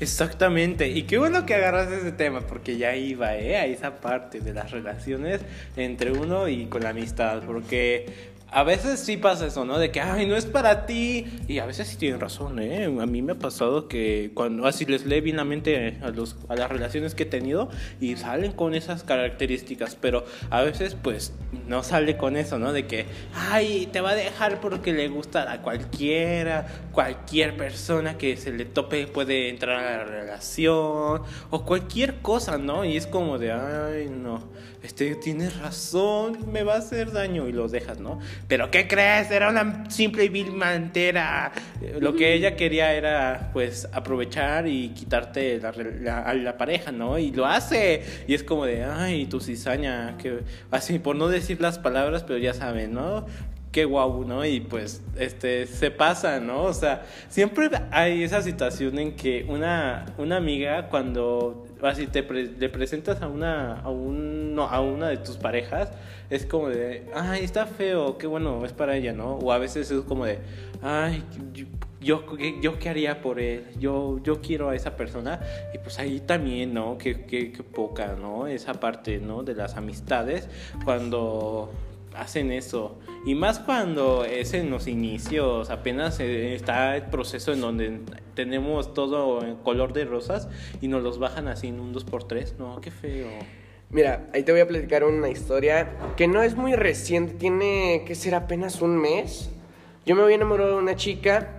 Exactamente, 0.00 0.88
y 0.88 1.02
qué 1.02 1.18
bueno 1.18 1.44
que 1.44 1.56
agarras 1.56 1.90
ese 1.90 2.12
tema, 2.12 2.42
porque 2.42 2.76
ya 2.76 2.94
iba 2.94 3.36
¿eh? 3.36 3.56
a 3.56 3.66
esa 3.66 4.00
parte 4.00 4.38
de 4.38 4.54
las 4.54 4.70
relaciones 4.70 5.40
entre 5.76 6.12
uno 6.12 6.48
y 6.48 6.66
con 6.66 6.84
la 6.84 6.90
amistad, 6.90 7.42
porque 7.44 8.06
a 8.50 8.62
veces 8.62 9.00
sí 9.00 9.16
pasa 9.16 9.46
eso, 9.46 9.64
¿no? 9.64 9.78
De 9.78 9.90
que, 9.90 10.00
ay, 10.00 10.26
no 10.26 10.34
es 10.36 10.46
para 10.46 10.86
ti. 10.86 11.26
Y 11.48 11.58
a 11.58 11.66
veces 11.66 11.88
sí 11.88 11.96
tienen 11.96 12.20
razón, 12.20 12.58
¿eh? 12.58 12.84
A 12.84 13.06
mí 13.06 13.20
me 13.20 13.32
ha 13.32 13.38
pasado 13.38 13.88
que 13.88 14.30
cuando 14.34 14.66
así 14.66 14.86
les 14.86 15.04
lee 15.04 15.20
bien 15.20 15.36
la 15.36 15.44
mente 15.44 15.98
a, 16.02 16.08
los, 16.10 16.36
a 16.48 16.56
las 16.56 16.70
relaciones 16.70 17.14
que 17.14 17.24
he 17.24 17.26
tenido 17.26 17.68
y 18.00 18.16
salen 18.16 18.52
con 18.52 18.74
esas 18.74 19.02
características, 19.02 19.96
pero 19.96 20.24
a 20.50 20.62
veces 20.62 20.94
pues 20.94 21.34
no 21.66 21.82
sale 21.82 22.16
con 22.16 22.36
eso, 22.36 22.58
¿no? 22.58 22.72
De 22.72 22.86
que, 22.86 23.06
ay, 23.34 23.88
te 23.92 24.00
va 24.00 24.10
a 24.10 24.14
dejar 24.14 24.60
porque 24.60 24.92
le 24.92 25.08
gusta 25.08 25.52
a 25.52 25.60
cualquiera, 25.60 26.66
cualquier 26.92 27.56
persona 27.56 28.16
que 28.16 28.36
se 28.36 28.52
le 28.52 28.64
tope 28.64 29.06
puede 29.06 29.50
entrar 29.50 29.84
a 29.84 29.98
la 29.98 30.04
relación 30.04 31.22
o 31.50 31.64
cualquier 31.64 32.16
cosa, 32.22 32.56
¿no? 32.56 32.84
Y 32.84 32.96
es 32.96 33.06
como 33.06 33.38
de, 33.38 33.52
ay, 33.52 34.08
no, 34.10 34.42
este, 34.82 35.16
tienes 35.16 35.58
razón, 35.58 36.50
me 36.52 36.62
va 36.62 36.74
a 36.74 36.78
hacer 36.78 37.12
daño 37.12 37.48
y 37.48 37.52
los 37.52 37.72
dejas, 37.72 37.98
¿no? 37.98 38.20
pero 38.46 38.70
¿qué 38.70 38.88
crees? 38.88 39.30
Era 39.30 39.50
una 39.50 39.90
simple 39.90 40.24
y 40.24 40.28
vil 40.28 40.52
mantera. 40.52 41.52
Lo 42.00 42.14
que 42.14 42.34
ella 42.34 42.56
quería 42.56 42.92
era, 42.94 43.50
pues, 43.52 43.88
aprovechar 43.92 44.66
y 44.66 44.90
quitarte 44.90 45.60
la, 45.60 46.22
a 46.22 46.34
la 46.34 46.56
pareja, 46.56 46.92
¿no? 46.92 47.18
Y 47.18 47.30
lo 47.30 47.46
hace. 47.46 48.02
Y 48.26 48.34
es 48.34 48.42
como 48.42 48.64
de, 48.64 48.84
ay, 48.84 49.26
tu 49.26 49.40
cizaña, 49.40 50.16
que 50.18 50.40
así, 50.70 50.98
por 50.98 51.16
no 51.16 51.28
decir 51.28 51.60
las 51.60 51.78
palabras, 51.78 52.24
pero 52.24 52.38
ya 52.38 52.54
saben, 52.54 52.94
¿no? 52.94 53.26
Qué 53.72 53.84
guau, 53.84 54.24
¿no? 54.24 54.44
Y 54.44 54.60
pues 54.60 55.02
este 55.16 55.66
se 55.66 55.90
pasa, 55.90 56.40
¿no? 56.40 56.62
O 56.64 56.72
sea, 56.72 57.04
siempre 57.28 57.70
hay 57.90 58.22
esa 58.22 58.42
situación 58.42 58.98
en 58.98 59.16
que 59.16 59.44
una, 59.48 60.06
una 60.18 60.36
amiga 60.36 60.88
cuando 60.88 61.66
así 61.82 62.06
te 62.06 62.22
le 62.22 62.68
presentas 62.68 63.22
a 63.22 63.28
una 63.28 63.80
a 63.80 63.90
un 63.90 64.56
a 64.58 64.80
una 64.80 65.08
de 65.08 65.18
tus 65.18 65.36
parejas 65.36 65.92
es 66.30 66.44
como 66.44 66.68
de, 66.68 67.06
"Ay, 67.14 67.44
está 67.44 67.66
feo, 67.66 68.18
qué 68.18 68.26
bueno, 68.26 68.64
es 68.64 68.72
para 68.72 68.96
ella", 68.96 69.12
¿no? 69.12 69.36
O 69.36 69.52
a 69.52 69.58
veces 69.58 69.90
es 69.90 70.00
como 70.02 70.24
de, 70.26 70.38
"Ay, 70.82 71.22
yo, 72.00 72.24
yo, 72.62 72.78
qué 72.78 72.88
haría 72.88 73.20
por 73.22 73.40
él, 73.40 73.64
yo, 73.78 74.20
yo 74.22 74.40
quiero 74.40 74.68
a 74.70 74.76
esa 74.76 74.96
persona 74.96 75.40
y 75.74 75.78
pues 75.78 75.98
ahí 75.98 76.20
también, 76.20 76.74
¿no? 76.74 76.96
Qué, 76.98 77.24
qué, 77.26 77.50
qué 77.52 77.62
poca, 77.62 78.14
¿no? 78.20 78.46
Esa 78.46 78.74
parte, 78.74 79.18
¿no? 79.18 79.42
De 79.42 79.54
las 79.54 79.76
amistades, 79.76 80.48
cuando 80.84 81.72
hacen 82.18 82.52
eso. 82.52 82.98
Y 83.24 83.34
más 83.34 83.58
cuando 83.58 84.24
es 84.24 84.54
en 84.54 84.70
los 84.70 84.86
inicios, 84.86 85.70
apenas 85.70 86.20
está 86.20 86.96
el 86.96 87.04
proceso 87.04 87.52
en 87.52 87.60
donde 87.60 88.00
tenemos 88.34 88.94
todo 88.94 89.44
en 89.44 89.56
color 89.56 89.92
de 89.92 90.04
rosas 90.04 90.48
y 90.80 90.88
nos 90.88 91.02
los 91.02 91.18
bajan 91.18 91.48
así 91.48 91.68
en 91.68 91.80
un 91.80 91.94
2x3. 91.94 92.56
No, 92.58 92.80
qué 92.80 92.90
feo. 92.90 93.28
Mira, 93.90 94.28
ahí 94.34 94.42
te 94.42 94.52
voy 94.52 94.60
a 94.60 94.68
platicar 94.68 95.04
una 95.04 95.30
historia 95.30 95.90
que 96.16 96.28
no 96.28 96.42
es 96.42 96.56
muy 96.56 96.74
reciente, 96.74 97.34
tiene 97.34 98.04
que 98.06 98.14
ser 98.14 98.34
apenas 98.34 98.82
un 98.82 98.98
mes. 98.98 99.50
Yo 100.04 100.14
me 100.14 100.22
había 100.22 100.36
enamorado 100.36 100.72
de 100.72 100.82
una 100.82 100.94
chica 100.94 101.54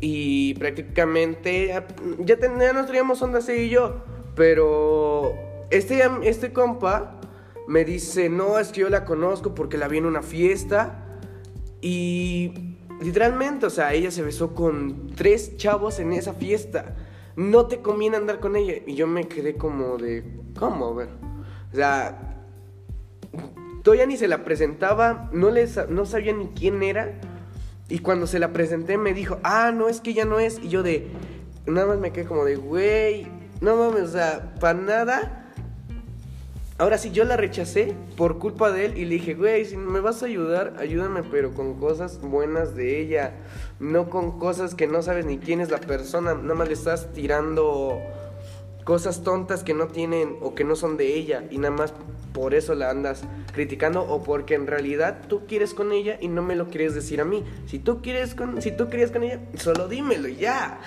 y 0.00 0.54
prácticamente 0.54 1.68
ya, 1.68 1.86
ya 2.24 2.72
nos 2.72 2.86
traíamos 2.86 3.22
ella 3.22 3.54
y 3.54 3.68
yo, 3.68 4.02
pero 4.34 5.34
este, 5.70 6.02
este 6.24 6.52
compa 6.52 7.19
me 7.66 7.84
dice, 7.84 8.28
no, 8.28 8.58
es 8.58 8.72
que 8.72 8.80
yo 8.80 8.90
la 8.90 9.04
conozco 9.04 9.54
porque 9.54 9.78
la 9.78 9.88
vi 9.88 9.98
en 9.98 10.06
una 10.06 10.22
fiesta. 10.22 11.04
Y 11.80 12.76
literalmente, 13.00 13.66
o 13.66 13.70
sea, 13.70 13.94
ella 13.94 14.10
se 14.10 14.22
besó 14.22 14.54
con 14.54 15.08
tres 15.14 15.56
chavos 15.56 15.98
en 15.98 16.12
esa 16.12 16.34
fiesta. 16.34 16.96
No 17.36 17.66
te 17.66 17.80
conviene 17.80 18.16
andar 18.16 18.40
con 18.40 18.56
ella. 18.56 18.74
Y 18.86 18.94
yo 18.94 19.06
me 19.06 19.28
quedé 19.28 19.56
como 19.56 19.96
de, 19.96 20.24
¿cómo? 20.58 20.88
O 20.90 21.06
sea, 21.72 22.42
todavía 23.82 24.06
ni 24.06 24.16
se 24.16 24.28
la 24.28 24.44
presentaba, 24.44 25.30
no, 25.32 25.50
les, 25.50 25.88
no 25.88 26.06
sabía 26.06 26.32
ni 26.32 26.48
quién 26.48 26.82
era. 26.82 27.20
Y 27.88 28.00
cuando 28.00 28.26
se 28.26 28.38
la 28.38 28.52
presenté 28.52 28.98
me 28.98 29.14
dijo, 29.14 29.38
ah, 29.42 29.72
no, 29.72 29.88
es 29.88 30.00
que 30.00 30.14
ya 30.14 30.24
no 30.24 30.38
es. 30.38 30.58
Y 30.62 30.68
yo 30.68 30.82
de, 30.82 31.08
nada 31.66 31.86
más 31.86 31.98
me 31.98 32.12
quedé 32.12 32.24
como 32.24 32.44
de, 32.44 32.56
güey, 32.56 33.26
no 33.60 33.76
mames, 33.76 34.02
o 34.02 34.12
sea, 34.12 34.54
para 34.60 34.78
nada 34.78 35.39
Ahora 36.80 36.96
sí, 36.96 37.10
yo 37.10 37.24
la 37.24 37.36
rechacé 37.36 37.94
por 38.16 38.38
culpa 38.38 38.72
de 38.72 38.86
él 38.86 38.96
y 38.96 39.04
le 39.04 39.16
dije, 39.16 39.34
güey, 39.34 39.66
si 39.66 39.76
me 39.76 40.00
vas 40.00 40.22
a 40.22 40.26
ayudar, 40.26 40.76
ayúdame, 40.78 41.22
pero 41.22 41.52
con 41.52 41.78
cosas 41.78 42.18
buenas 42.22 42.74
de 42.74 43.02
ella, 43.02 43.34
no 43.80 44.08
con 44.08 44.38
cosas 44.38 44.74
que 44.74 44.86
no 44.86 45.02
sabes 45.02 45.26
ni 45.26 45.36
quién 45.36 45.60
es 45.60 45.70
la 45.70 45.76
persona, 45.76 46.32
nada 46.32 46.54
más 46.54 46.68
le 46.68 46.72
estás 46.72 47.12
tirando 47.12 47.98
cosas 48.84 49.22
tontas 49.22 49.62
que 49.62 49.74
no 49.74 49.88
tienen 49.88 50.38
o 50.40 50.54
que 50.54 50.64
no 50.64 50.74
son 50.74 50.96
de 50.96 51.14
ella 51.14 51.44
y 51.50 51.58
nada 51.58 51.74
más 51.74 51.92
por 52.32 52.54
eso 52.54 52.74
la 52.74 52.88
andas 52.88 53.24
criticando 53.52 54.00
o 54.02 54.22
porque 54.22 54.54
en 54.54 54.66
realidad 54.66 55.26
tú 55.28 55.46
quieres 55.46 55.74
con 55.74 55.92
ella 55.92 56.16
y 56.18 56.28
no 56.28 56.40
me 56.40 56.56
lo 56.56 56.68
quieres 56.70 56.94
decir 56.94 57.20
a 57.20 57.26
mí. 57.26 57.44
Si 57.66 57.78
tú 57.78 58.00
quieres 58.00 58.34
con 58.34 58.62
si 58.62 58.72
tú 58.72 58.88
querías 58.88 59.10
con 59.10 59.22
ella, 59.22 59.38
solo 59.58 59.86
dímelo 59.86 60.28
ya. 60.28 60.80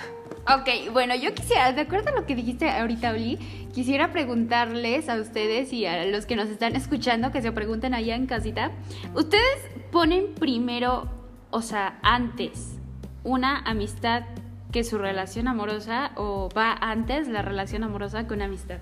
Ok, 0.46 0.92
bueno, 0.92 1.14
yo 1.14 1.32
quisiera, 1.32 1.72
de 1.72 1.80
acuerdo 1.80 2.10
a 2.10 2.12
lo 2.12 2.26
que 2.26 2.34
dijiste 2.34 2.68
ahorita, 2.68 3.12
Oli, 3.12 3.38
quisiera 3.72 4.12
preguntarles 4.12 5.08
a 5.08 5.16
ustedes 5.16 5.72
y 5.72 5.86
a 5.86 6.04
los 6.04 6.26
que 6.26 6.36
nos 6.36 6.50
están 6.50 6.76
escuchando, 6.76 7.32
que 7.32 7.40
se 7.40 7.50
pregunten 7.50 7.94
allá 7.94 8.14
en 8.14 8.26
casita, 8.26 8.70
¿ustedes 9.14 9.70
ponen 9.90 10.34
primero, 10.34 11.08
o 11.50 11.62
sea, 11.62 11.98
antes, 12.02 12.78
una 13.22 13.60
amistad 13.60 14.24
que 14.70 14.84
su 14.84 14.98
relación 14.98 15.48
amorosa 15.48 16.10
o 16.16 16.50
va 16.54 16.76
antes 16.78 17.26
la 17.26 17.40
relación 17.40 17.82
amorosa 17.82 18.26
que 18.26 18.34
una 18.34 18.44
amistad? 18.44 18.80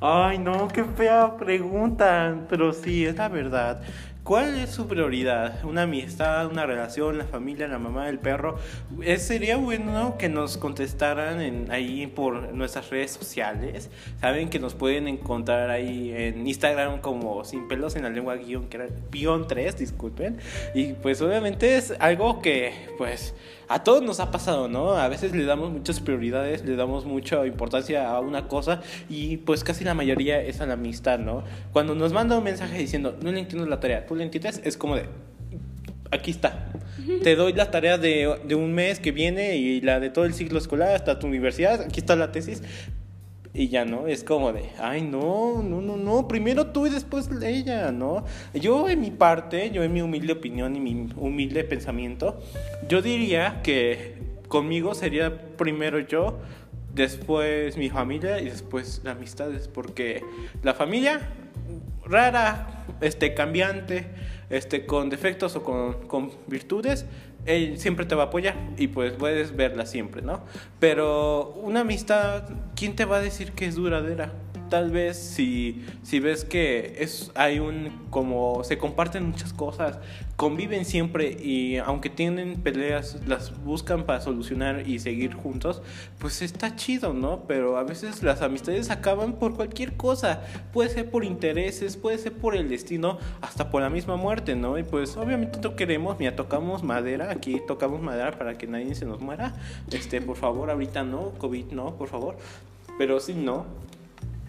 Ay, 0.00 0.38
no, 0.38 0.68
qué 0.68 0.84
fea 0.84 1.36
pregunta, 1.36 2.36
pero 2.48 2.72
sí, 2.72 3.04
es 3.04 3.16
la 3.16 3.28
verdad. 3.28 3.82
¿Cuál 4.24 4.56
es 4.60 4.70
su 4.70 4.86
prioridad? 4.86 5.64
¿Una 5.64 5.82
amistad, 5.82 6.46
una 6.46 6.64
relación, 6.64 7.18
la 7.18 7.24
familia, 7.24 7.66
la 7.66 7.80
mamá, 7.80 8.08
el 8.08 8.20
perro? 8.20 8.56
Eh, 9.02 9.18
sería 9.18 9.56
bueno 9.56 10.16
que 10.16 10.28
nos 10.28 10.58
contestaran 10.58 11.40
en, 11.40 11.72
ahí 11.72 12.06
por 12.06 12.54
nuestras 12.54 12.88
redes 12.90 13.10
sociales. 13.10 13.90
Saben 14.20 14.48
que 14.48 14.60
nos 14.60 14.74
pueden 14.74 15.08
encontrar 15.08 15.70
ahí 15.70 16.12
en 16.14 16.46
Instagram 16.46 17.00
como 17.00 17.44
sin 17.44 17.66
pelos 17.66 17.96
en 17.96 18.04
la 18.04 18.10
lengua 18.10 18.36
guion, 18.36 18.68
guion 19.10 19.48
3, 19.48 19.76
disculpen. 19.76 20.38
Y 20.72 20.92
pues 20.92 21.20
obviamente 21.20 21.76
es 21.76 21.92
algo 21.98 22.40
que 22.40 22.72
pues 22.98 23.34
a 23.72 23.82
todos 23.84 24.02
nos 24.02 24.20
ha 24.20 24.30
pasado, 24.30 24.68
¿no? 24.68 24.92
A 24.92 25.08
veces 25.08 25.34
le 25.34 25.44
damos 25.44 25.70
muchas 25.70 26.00
prioridades, 26.00 26.64
le 26.64 26.76
damos 26.76 27.06
mucha 27.06 27.46
importancia 27.46 28.10
a 28.10 28.20
una 28.20 28.46
cosa 28.46 28.82
y 29.08 29.38
pues 29.38 29.64
casi 29.64 29.82
la 29.82 29.94
mayoría 29.94 30.42
es 30.42 30.60
a 30.60 30.66
la 30.66 30.74
amistad, 30.74 31.18
¿no? 31.18 31.42
Cuando 31.72 31.94
nos 31.94 32.12
manda 32.12 32.36
un 32.36 32.44
mensaje 32.44 32.76
diciendo, 32.78 33.16
no 33.22 33.32
le 33.32 33.40
entiendo 33.40 33.66
la 33.66 33.80
tarea, 33.80 34.06
tú 34.06 34.14
le 34.14 34.24
entiendes, 34.24 34.60
es 34.64 34.76
como 34.76 34.96
de, 34.96 35.06
aquí 36.10 36.30
está. 36.30 36.70
Te 37.22 37.34
doy 37.34 37.54
la 37.54 37.70
tarea 37.70 37.98
de, 37.98 38.38
de, 38.44 38.54
un 38.54 38.74
mes 38.74 39.00
que 39.00 39.10
viene 39.10 39.56
y 39.56 39.80
la 39.80 39.98
de 39.98 40.10
todo 40.10 40.26
el 40.26 40.34
ciclo 40.34 40.58
escolar 40.58 40.94
hasta 40.94 41.18
tu 41.18 41.26
universidad. 41.26 41.80
Aquí 41.80 41.98
está 42.00 42.14
la 42.14 42.30
tesis 42.30 42.62
y 43.54 43.68
ya 43.68 43.84
no, 43.84 44.06
es 44.06 44.24
como 44.24 44.52
de, 44.52 44.70
ay 44.78 45.02
no, 45.02 45.62
no, 45.62 45.80
no, 45.82 45.96
no, 45.96 46.26
primero 46.26 46.68
tú 46.68 46.86
y 46.86 46.90
después 46.90 47.28
ella, 47.42 47.92
¿no? 47.92 48.24
Yo 48.54 48.88
en 48.88 49.00
mi 49.00 49.10
parte, 49.10 49.70
yo 49.70 49.82
en 49.82 49.92
mi 49.92 50.00
humilde 50.00 50.32
opinión 50.32 50.74
y 50.74 50.80
mi 50.80 51.08
humilde 51.16 51.62
pensamiento, 51.64 52.40
yo 52.88 53.02
diría 53.02 53.60
que 53.62 54.16
conmigo 54.48 54.94
sería 54.94 55.56
primero 55.56 55.98
yo, 56.00 56.38
después 56.94 57.76
mi 57.76 57.90
familia 57.90 58.40
y 58.40 58.46
después 58.46 59.02
las 59.04 59.16
amistades, 59.16 59.68
porque 59.68 60.22
la 60.62 60.72
familia 60.72 61.20
rara, 62.04 62.84
este 63.00 63.34
cambiante, 63.34 64.06
este 64.50 64.86
con 64.86 65.10
defectos 65.10 65.56
o 65.56 65.62
con, 65.62 66.06
con 66.06 66.30
virtudes, 66.46 67.06
él 67.46 67.78
siempre 67.78 68.06
te 68.06 68.14
va 68.14 68.24
a 68.24 68.26
apoyar 68.26 68.56
y 68.76 68.88
pues 68.88 69.12
puedes 69.12 69.56
verla 69.56 69.86
siempre, 69.86 70.22
¿no? 70.22 70.42
Pero 70.78 71.52
una 71.62 71.80
amistad, 71.80 72.44
¿quién 72.76 72.94
te 72.96 73.04
va 73.04 73.16
a 73.16 73.20
decir 73.20 73.52
que 73.52 73.66
es 73.66 73.74
duradera? 73.74 74.32
Tal 74.72 74.90
vez 74.90 75.18
si, 75.18 75.84
si 76.02 76.18
ves 76.18 76.46
que 76.46 76.96
es, 77.00 77.30
hay 77.34 77.58
un, 77.58 78.06
como 78.08 78.64
se 78.64 78.78
comparten 78.78 79.22
muchas 79.26 79.52
cosas, 79.52 79.98
conviven 80.36 80.86
siempre 80.86 81.36
y 81.42 81.76
aunque 81.76 82.08
tienen 82.08 82.62
peleas, 82.62 83.18
las 83.26 83.62
buscan 83.64 84.06
para 84.06 84.22
solucionar 84.22 84.88
y 84.88 84.98
seguir 84.98 85.34
juntos, 85.34 85.82
pues 86.18 86.40
está 86.40 86.74
chido, 86.74 87.12
¿no? 87.12 87.42
Pero 87.46 87.76
a 87.76 87.84
veces 87.84 88.22
las 88.22 88.40
amistades 88.40 88.88
acaban 88.88 89.34
por 89.34 89.52
cualquier 89.52 89.98
cosa, 89.98 90.40
puede 90.72 90.88
ser 90.88 91.10
por 91.10 91.22
intereses, 91.22 91.98
puede 91.98 92.16
ser 92.16 92.32
por 92.32 92.56
el 92.56 92.70
destino, 92.70 93.18
hasta 93.42 93.68
por 93.70 93.82
la 93.82 93.90
misma 93.90 94.16
muerte, 94.16 94.56
¿no? 94.56 94.78
Y 94.78 94.84
pues 94.84 95.18
obviamente 95.18 95.58
no 95.62 95.76
queremos, 95.76 96.18
mira, 96.18 96.34
tocamos 96.34 96.82
madera, 96.82 97.30
aquí 97.30 97.60
tocamos 97.66 98.00
madera 98.00 98.38
para 98.38 98.56
que 98.56 98.66
nadie 98.66 98.94
se 98.94 99.04
nos 99.04 99.20
muera, 99.20 99.52
este, 99.90 100.22
por 100.22 100.38
favor, 100.38 100.70
ahorita 100.70 101.02
no, 101.02 101.32
COVID 101.32 101.72
no, 101.72 101.94
por 101.96 102.08
favor, 102.08 102.38
pero 102.96 103.20
sí, 103.20 103.34
no 103.34 103.91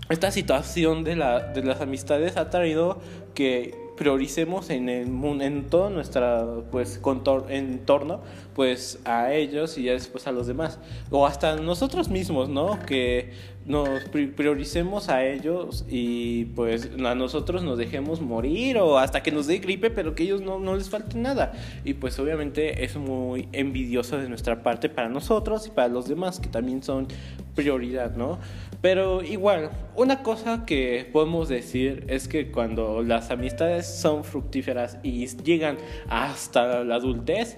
esta 0.09 0.31
situación 0.31 1.03
de, 1.03 1.15
la, 1.15 1.53
las 1.55 1.81
amistades 1.81 2.37
ha 2.37 2.49
traído 2.49 2.99
que 3.33 3.83
prioricemos 3.95 4.69
en 4.69 4.89
el 4.89 5.65
todo 5.69 5.89
nuestro 5.89 6.65
pues 6.71 6.99
entorno 7.49 8.21
pues 8.55 8.99
a 9.05 9.33
ellos 9.33 9.77
y 9.77 9.83
ya 9.83 9.93
después 9.93 10.27
a 10.27 10.31
los 10.31 10.47
demás. 10.47 10.79
O 11.09 11.25
hasta 11.25 11.55
nosotros 11.55 12.09
mismos 12.09 12.49
no 12.49 12.79
que 12.85 13.31
nos 13.65 13.87
prioricemos 14.35 15.09
a 15.09 15.25
ellos 15.25 15.85
y 15.89 16.45
pues 16.45 16.89
a 17.03 17.15
nosotros 17.15 17.63
nos 17.63 17.77
dejemos 17.77 18.19
morir 18.19 18.77
o 18.79 18.97
hasta 18.97 19.23
que 19.23 19.31
nos 19.31 19.47
dé 19.47 19.59
gripe 19.59 19.89
pero 19.89 20.15
que 20.15 20.23
ellos 20.23 20.41
no, 20.41 20.59
no 20.59 20.75
les 20.75 20.89
falte 20.89 21.17
nada. 21.17 21.53
Y 21.85 21.93
pues 21.93 22.19
obviamente 22.19 22.83
es 22.83 22.95
muy 22.95 23.47
envidioso 23.51 24.17
de 24.17 24.27
nuestra 24.27 24.63
parte 24.63 24.89
para 24.89 25.07
nosotros 25.07 25.67
y 25.67 25.69
para 25.69 25.87
los 25.87 26.07
demás 26.07 26.39
que 26.39 26.49
también 26.49 26.83
son 26.83 27.07
prioridad 27.55 28.15
no 28.15 28.39
pero 28.83 29.23
igual 29.23 29.69
una 29.95 30.23
cosa 30.23 30.65
que 30.65 31.09
podemos 31.13 31.47
decir 31.47 32.03
es 32.09 32.27
que 32.27 32.51
cuando 32.51 33.01
las 33.01 33.31
amistades 33.31 33.87
son 33.87 34.25
fructíferas 34.25 34.97
y 35.03 35.25
llegan 35.25 35.77
hasta 36.09 36.83
la 36.83 36.95
adultez 36.95 37.55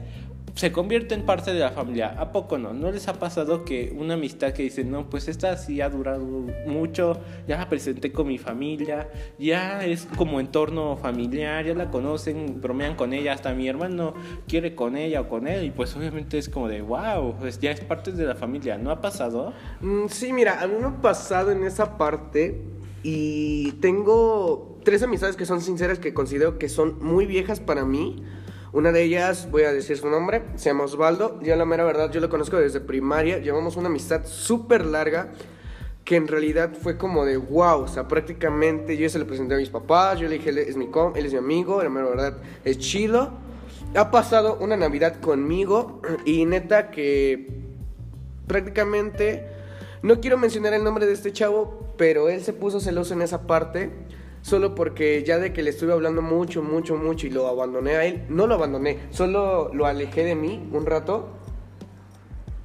se 0.56 0.72
convierte 0.72 1.16
en 1.16 1.26
parte 1.26 1.54
de 1.54 1.60
la 1.60 1.72
familia. 1.72 2.16
¿A 2.18 2.32
poco 2.32 2.58
no? 2.58 2.74
¿No 2.74 2.90
les 2.90 3.08
ha 3.10 3.14
pasado 3.14 3.66
que 3.66 3.94
una 3.98 4.14
amistad 4.14 4.54
que 4.54 4.64
dicen, 4.64 4.90
no, 4.90 5.10
pues 5.10 5.28
esta 5.28 5.58
sí 5.58 5.82
ha 5.82 5.90
durado 5.90 6.26
mucho, 6.66 7.20
ya 7.46 7.58
la 7.58 7.70
presenté 7.70 8.14
con 8.14 8.28
mi 8.28 8.38
familia, 8.38 9.10
ya 9.38 9.86
es 9.86 10.08
como 10.18 10.40
entorno 10.40 10.96
familiar, 10.96 11.66
ya 11.66 11.74
la 11.74 11.92
conocen, 11.92 12.62
bromean 12.62 12.96
con 12.96 13.14
ella, 13.14 13.34
hasta 13.34 13.54
mi 13.54 13.68
hermano 13.68 14.14
quiere 14.48 14.76
con 14.76 14.96
ella 14.96 15.22
o 15.22 15.30
con 15.30 15.48
él, 15.48 15.66
y 15.66 15.72
pues 15.72 15.94
obviamente 15.96 16.38
es 16.38 16.48
como 16.48 16.70
de, 16.70 16.82
wow, 16.82 17.36
pues 17.38 17.60
ya 17.60 17.72
es 17.72 17.82
parte 17.82 18.14
de 18.14 18.26
la 18.26 18.36
familia. 18.36 18.78
¿No 18.78 18.92
ha 18.92 19.02
pasado? 19.02 19.54
Mm, 19.82 20.08
sí, 20.08 20.32
mira, 20.32 20.62
a 20.62 20.68
mí 20.68 20.76
me 20.80 20.88
ha 20.88 21.02
pasado 21.02 21.52
en 21.52 21.66
esa 21.66 21.98
parte 21.98 22.62
y 23.04 23.74
tengo 23.74 24.80
tres 24.84 25.04
amistades 25.04 25.36
que 25.36 25.46
son 25.46 25.60
sinceras 25.60 26.00
que 26.00 26.14
considero 26.14 26.58
que 26.58 26.70
son 26.70 27.04
muy 27.04 27.26
viejas 27.26 27.60
para 27.60 27.84
mí. 27.84 28.24
Una 28.76 28.92
de 28.92 29.04
ellas, 29.04 29.48
voy 29.50 29.64
a 29.64 29.72
decir 29.72 29.98
su 29.98 30.10
nombre, 30.10 30.42
se 30.56 30.66
llama 30.66 30.84
Osvaldo. 30.84 31.40
Yo 31.42 31.56
la 31.56 31.64
mera 31.64 31.86
verdad, 31.86 32.12
yo 32.12 32.20
lo 32.20 32.28
conozco 32.28 32.58
desde 32.58 32.82
primaria. 32.82 33.38
Llevamos 33.38 33.78
una 33.78 33.88
amistad 33.88 34.26
súper 34.26 34.86
larga 34.86 35.30
que 36.04 36.18
en 36.18 36.28
realidad 36.28 36.74
fue 36.82 36.98
como 36.98 37.24
de 37.24 37.38
wow. 37.38 37.84
O 37.84 37.88
sea, 37.88 38.10
prácticamente 38.10 38.98
yo 38.98 39.10
se 39.10 39.18
le 39.18 39.24
presenté 39.24 39.54
a 39.54 39.58
mis 39.60 39.70
papás, 39.70 40.20
yo 40.20 40.28
le 40.28 40.40
dije, 40.40 40.50
él 40.50 40.58
es 40.58 40.76
mi 40.76 40.88
com, 40.88 41.14
él 41.16 41.26
es 41.26 41.32
mi 41.32 41.38
amigo, 41.38 41.82
la 41.82 41.90
mera 41.90 42.10
verdad 42.10 42.38
es 42.66 42.78
chido. 42.78 43.32
Ha 43.96 44.12
pasado 44.12 44.58
una 44.60 44.76
Navidad 44.76 45.22
conmigo 45.22 46.02
y 46.26 46.44
neta 46.46 46.92
que 46.92 47.48
prácticamente... 48.46 49.48
No 50.02 50.20
quiero 50.20 50.38
mencionar 50.38 50.74
el 50.74 50.84
nombre 50.84 51.06
de 51.06 51.14
este 51.14 51.32
chavo, 51.32 51.94
pero 51.96 52.28
él 52.28 52.44
se 52.44 52.52
puso 52.52 52.82
celoso 52.82 53.14
en 53.14 53.22
esa 53.22 53.48
parte 53.48 53.90
solo 54.46 54.76
porque 54.76 55.24
ya 55.24 55.40
de 55.40 55.52
que 55.54 55.64
le 55.64 55.72
estuve 55.72 55.92
hablando 55.92 56.22
mucho, 56.22 56.62
mucho, 56.62 56.96
mucho 56.98 57.26
y 57.26 57.32
lo 57.32 57.48
abandoné 57.48 57.96
a 57.96 58.06
él, 58.06 58.26
no 58.30 58.46
lo 58.46 58.54
abandoné, 58.54 59.00
solo 59.10 59.74
lo 59.74 59.88
alejé 59.88 60.24
de 60.24 60.36
mí 60.36 60.70
un 60.72 60.86
rato, 60.86 61.30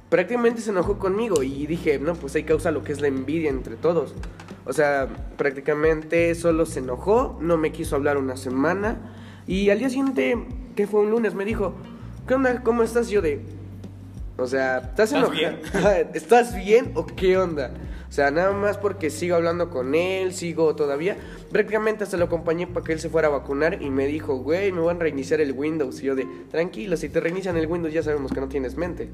prácticamente 0.07 0.61
se 0.61 0.69
enojó 0.69 0.99
conmigo 0.99 1.41
y 1.41 1.65
dije, 1.65 1.97
no, 1.97 2.13
pues 2.13 2.35
hay 2.35 2.43
causa 2.43 2.69
lo 2.69 2.83
que 2.83 2.91
es 2.91 3.01
la 3.01 3.07
envidia 3.07 3.49
entre 3.49 3.77
todos. 3.77 4.13
O 4.65 4.73
sea, 4.73 5.07
prácticamente 5.37 6.35
solo 6.35 6.67
se 6.67 6.81
enojó, 6.81 7.39
no 7.41 7.57
me 7.57 7.71
quiso 7.71 7.95
hablar 7.95 8.17
una 8.17 8.37
semana 8.37 9.15
y 9.47 9.71
al 9.71 9.79
día 9.79 9.89
siguiente, 9.89 10.37
que 10.75 10.85
fue 10.85 10.99
un 10.99 11.09
lunes, 11.09 11.33
me 11.33 11.45
dijo, 11.45 11.73
¿qué 12.27 12.35
onda? 12.35 12.61
¿Cómo 12.61 12.83
estás? 12.83 13.09
Yo 13.09 13.23
de... 13.23 13.41
O 14.37 14.45
sea, 14.45 14.77
¿estás 14.77 15.13
enojado? 15.13 15.57
¿Estás 16.13 16.55
bien 16.55 16.91
o 16.93 17.07
qué 17.07 17.39
onda? 17.39 17.73
O 18.11 18.13
sea, 18.13 18.29
nada 18.29 18.51
más 18.51 18.77
porque 18.77 19.09
sigo 19.09 19.37
hablando 19.37 19.69
con 19.69 19.95
él, 19.95 20.33
sigo 20.33 20.75
todavía. 20.75 21.15
Prácticamente 21.49 22.03
hasta 22.03 22.17
lo 22.17 22.25
acompañé 22.25 22.67
para 22.67 22.85
que 22.85 22.91
él 22.91 22.99
se 22.99 23.07
fuera 23.07 23.29
a 23.29 23.31
vacunar 23.31 23.81
y 23.81 23.89
me 23.89 24.05
dijo, 24.05 24.35
güey, 24.35 24.73
me 24.73 24.81
van 24.81 24.97
a 24.97 24.99
reiniciar 24.99 25.39
el 25.39 25.53
Windows. 25.53 26.03
Y 26.03 26.07
yo 26.07 26.15
de, 26.15 26.27
tranquilo, 26.51 26.97
si 26.97 27.07
te 27.07 27.21
reinician 27.21 27.55
el 27.55 27.67
Windows 27.67 27.93
ya 27.93 28.03
sabemos 28.03 28.33
que 28.33 28.41
no 28.41 28.49
tienes 28.49 28.75
mente. 28.75 29.09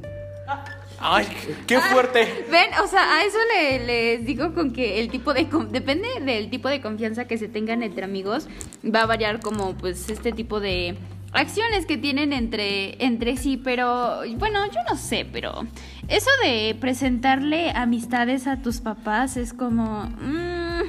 ¡Ay, 0.97 1.27
qué 1.67 1.79
fuerte! 1.79 2.27
Ven, 2.49 2.71
o 2.83 2.87
sea, 2.87 3.17
a 3.17 3.23
eso 3.23 3.37
le, 3.55 3.85
les 3.85 4.25
digo 4.25 4.55
con 4.55 4.73
que 4.73 4.99
el 4.99 5.11
tipo 5.11 5.31
de... 5.31 5.47
Depende 5.69 6.07
del 6.21 6.49
tipo 6.49 6.67
de 6.67 6.81
confianza 6.81 7.25
que 7.25 7.37
se 7.37 7.47
tengan 7.47 7.83
entre 7.83 8.03
amigos, 8.03 8.47
va 8.83 9.03
a 9.03 9.05
variar 9.05 9.41
como 9.41 9.77
pues 9.77 10.09
este 10.09 10.31
tipo 10.31 10.59
de 10.59 10.97
acciones 11.37 11.85
que 11.85 11.97
tienen 11.97 12.33
entre, 12.33 13.03
entre 13.03 13.37
sí, 13.37 13.57
pero 13.57 14.21
bueno, 14.37 14.65
yo 14.67 14.79
no 14.89 14.97
sé, 14.97 15.25
pero 15.31 15.65
eso 16.07 16.29
de 16.43 16.75
presentarle 16.79 17.71
amistades 17.71 18.47
a 18.47 18.61
tus 18.61 18.81
papás 18.81 19.37
es 19.37 19.53
como... 19.53 20.05
Mm, 20.05 20.81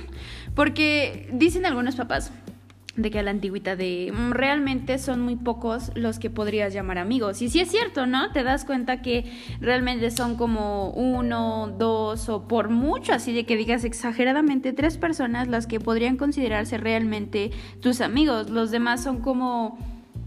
porque 0.55 1.29
dicen 1.33 1.67
algunos 1.67 1.97
papás 1.97 2.33
de 2.97 3.13
que 3.13 3.21
a 3.21 3.23
la 3.23 3.31
antigüita 3.31 3.77
de 3.77 4.13
mm, 4.13 4.33
realmente 4.33 4.99
son 4.99 5.21
muy 5.21 5.37
pocos 5.37 5.93
los 5.95 6.19
que 6.19 6.31
podrías 6.31 6.73
llamar 6.75 6.99
amigos. 6.99 7.43
Y 7.43 7.49
sí 7.49 7.61
es 7.61 7.71
cierto, 7.71 8.07
¿no? 8.07 8.33
Te 8.33 8.43
das 8.43 8.65
cuenta 8.65 9.03
que 9.03 9.31
realmente 9.61 10.11
son 10.11 10.37
como 10.37 10.91
uno, 10.91 11.69
dos 11.79 12.29
o 12.29 12.49
por 12.49 12.71
mucho, 12.71 13.13
así 13.13 13.33
de 13.33 13.47
que 13.47 13.57
digas 13.57 13.85
exageradamente 13.85 14.73
tres 14.73 14.99
personas 14.99 15.47
las 15.47 15.67
que 15.67 15.79
podrían 15.79 16.17
considerarse 16.17 16.77
realmente 16.77 17.53
tus 17.81 18.01
amigos. 18.01 18.51
Los 18.51 18.71
demás 18.73 19.03
son 19.03 19.21
como 19.21 19.79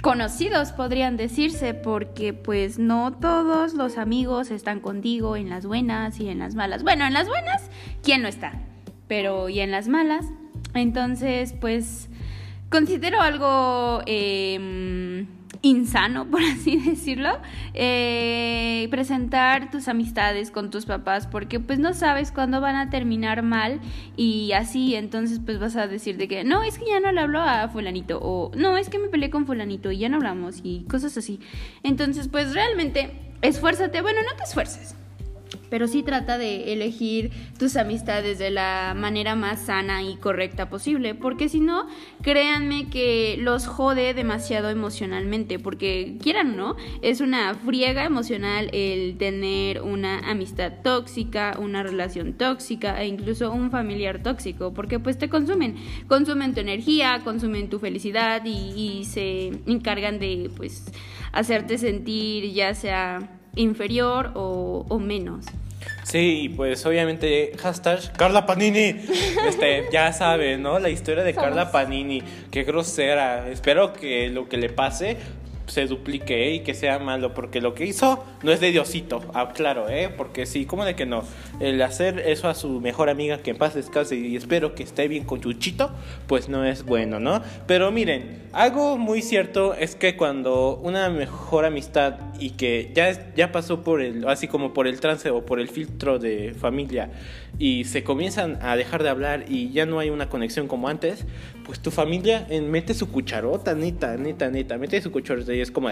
conocidos 0.02 0.72
podrían 0.72 1.18
decirse 1.18 1.74
porque 1.74 2.34
pues 2.34 2.80
no 2.80 3.14
todos 3.14 3.74
los 3.74 3.98
amigos 3.98 4.52
están 4.52 4.80
contigo 4.80 5.36
en 5.36 5.50
las 5.50 5.66
buenas 5.66 6.20
y 6.20 6.30
en 6.30 6.40
las 6.40 6.56
malas. 6.56 6.84
Bueno, 6.84 7.06
en 7.06 7.14
las 7.14 7.28
buenas, 7.28 7.70
¿quién 8.04 8.22
no 8.22 8.28
está? 8.28 8.54
Pero 9.08 9.50
y 9.50 9.60
en 9.60 9.72
las 9.72 9.88
malas. 9.88 10.26
Entonces, 10.74 11.54
pues 11.60 12.10
considero 12.70 13.22
algo... 13.22 14.02
Eh, 14.06 15.26
insano, 15.62 16.26
por 16.32 16.42
así 16.42 16.78
decirlo, 16.78 17.40
eh, 17.74 18.88
presentar 18.90 19.72
tus 19.72 19.88
amistades 19.88 20.52
con 20.52 20.70
tus 20.72 20.86
papás, 20.86 21.28
porque 21.28 21.60
pues 21.60 21.80
no 21.80 21.94
sabes 21.94 22.32
cuándo 22.32 22.62
van 22.62 22.76
a 22.76 22.90
terminar 22.90 23.44
mal 23.44 23.80
y 24.16 24.52
así, 24.54 24.96
entonces 24.96 25.40
pues 25.44 25.60
vas 25.60 25.76
a 25.76 25.88
decir 25.88 26.18
de 26.18 26.28
que 26.28 26.44
no, 26.44 26.64
es 26.64 26.78
que 26.78 26.86
ya 26.86 27.00
no 27.00 27.12
le 27.12 27.22
hablo 27.22 27.42
a 27.42 27.68
fulanito, 27.70 28.20
o 28.22 28.52
no, 28.56 28.78
es 28.78 28.90
que 28.90 29.00
me 29.00 29.10
peleé 29.10 29.30
con 29.30 29.46
fulanito 29.46 29.92
y 29.92 30.00
ya 30.00 30.10
no 30.10 30.18
hablamos 30.18 30.62
y 30.64 30.86
cosas 30.90 31.18
así. 31.18 31.40
Entonces 31.84 32.28
pues 32.28 32.54
realmente 32.54 33.12
esfuérzate, 33.42 34.02
bueno, 34.02 34.20
no 34.22 34.36
te 34.38 34.44
esfuerces 34.44 34.96
pero 35.72 35.88
sí 35.88 36.04
trata 36.04 36.38
de 36.38 36.74
elegir 36.74 37.32
tus 37.58 37.78
amistades 37.78 38.38
de 38.38 38.52
la 38.52 38.94
manera 38.96 39.36
más 39.36 39.62
sana 39.62 40.04
y 40.04 40.18
correcta 40.18 40.70
posible, 40.70 41.16
porque 41.16 41.48
si 41.48 41.62
no, 41.62 41.88
créanme 42.22 42.90
que 42.90 43.38
los 43.40 43.68
jode 43.68 44.14
demasiado 44.14 44.70
emocionalmente, 44.70 45.60
porque 45.60 46.18
quieran 46.22 46.52
o 46.52 46.56
no, 46.58 46.76
es 47.02 47.22
una 47.22 47.56
friega 47.56 48.04
emocional 48.04 48.70
el 48.74 49.18
tener 49.18 49.82
una 49.82 50.20
amistad 50.30 50.74
tóxica, 50.84 51.58
una 51.58 51.84
relación 51.84 52.34
tóxica 52.34 53.02
e 53.02 53.08
incluso 53.08 53.50
un 53.54 53.72
familiar 53.72 54.22
tóxico, 54.22 54.74
porque 54.74 55.00
pues 55.00 55.18
te 55.18 55.30
consumen, 55.30 55.78
consumen 56.10 56.54
tu 56.54 56.60
energía, 56.60 57.22
consumen 57.24 57.70
tu 57.70 57.80
felicidad 57.80 58.44
y, 58.46 59.06
se 59.06 59.52
encargan 59.68 60.20
de 60.20 60.52
pues 60.58 60.86
hacerte 61.32 61.78
sentir 61.78 62.52
ya 62.52 62.76
sea 62.76 63.40
inferior 63.56 64.32
o 64.36 65.00
menos. 65.00 65.46
Sí, 66.04 66.54
pues 66.56 66.86
obviamente, 66.86 67.54
hashtag 67.60 68.12
Carla 68.14 68.46
Panini. 68.46 68.96
Este, 69.48 69.86
ya 69.92 70.14
sabe, 70.14 70.58
¿no? 70.58 70.80
La 70.80 70.90
historia 70.90 71.24
de 71.24 71.34
Carla 71.34 71.72
Panini. 71.72 72.22
Qué 72.52 72.64
grosera. 72.64 73.50
Espero 73.50 73.94
que 73.94 74.30
lo 74.30 74.48
que 74.48 74.58
le 74.58 74.70
pase 74.70 75.18
se 75.72 75.86
duplique 75.86 76.54
y 76.54 76.60
que 76.60 76.74
sea 76.74 77.00
malo, 77.00 77.34
porque 77.34 77.62
lo 77.62 77.74
que 77.74 77.86
hizo 77.86 78.24
no 78.44 78.52
es 78.52 78.60
de 78.60 78.72
Diosito, 78.72 79.22
ah, 79.34 79.54
claro, 79.54 79.90
¿eh? 79.90 80.10
Porque 80.16 80.46
sí, 80.46 80.66
¿cómo 80.66 80.84
de 80.84 80.96
que 80.96 81.06
no? 81.06 81.24
El 81.60 81.82
hacer 81.82 82.20
eso 82.20 82.50
a 82.50 82.56
su 82.56 82.82
mejor 82.82 83.10
amiga 83.10 83.38
que 83.38 83.52
en 83.52 83.58
paz 83.58 83.74
descanse 83.74 84.16
y 84.18 84.36
espero 84.36 84.76
que 84.76 84.84
esté 84.84 85.08
bien 85.08 85.24
con 85.24 85.40
Chuchito, 85.40 85.92
pues 86.28 86.50
no 86.50 86.66
es 86.66 86.84
bueno, 86.84 87.20
¿no? 87.20 87.42
Pero 87.68 87.90
miren, 87.92 88.42
algo 88.52 88.98
muy 88.98 89.22
cierto 89.22 89.74
es 89.74 89.96
que 89.96 90.18
cuando 90.18 90.76
una 90.76 91.10
mejor 91.10 91.64
amistad 91.64 92.16
y 92.38 92.52
que 92.52 92.92
ya, 92.94 93.34
ya 93.34 93.52
pasó 93.52 93.82
por 93.82 94.02
el, 94.02 94.28
así 94.28 94.48
como 94.48 94.74
por 94.74 94.88
el 94.88 95.00
trance 95.00 95.30
o 95.30 95.46
por 95.46 95.60
el 95.60 95.70
filtro 95.70 96.20
de 96.20 96.54
familia 96.60 97.12
y 97.60 97.86
se 97.86 98.04
comienzan 98.04 98.60
a 98.62 98.76
dejar 98.76 99.04
de 99.04 99.10
hablar 99.10 99.46
y 99.48 99.72
ya 99.72 99.86
no 99.86 100.00
hay 100.00 100.10
una 100.10 100.30
conexión 100.30 100.68
como 100.68 100.88
antes, 100.88 101.26
pues 101.64 101.80
tu 101.80 101.92
familia 101.92 102.48
mete 102.64 102.94
su 102.94 103.12
cucharota, 103.12 103.76
neta, 103.76 104.18
neta, 104.18 104.50
neta, 104.50 104.78
mete 104.78 105.02
su 105.02 105.12
cucharota 105.12 105.54
es 105.62 105.72
como, 105.72 105.90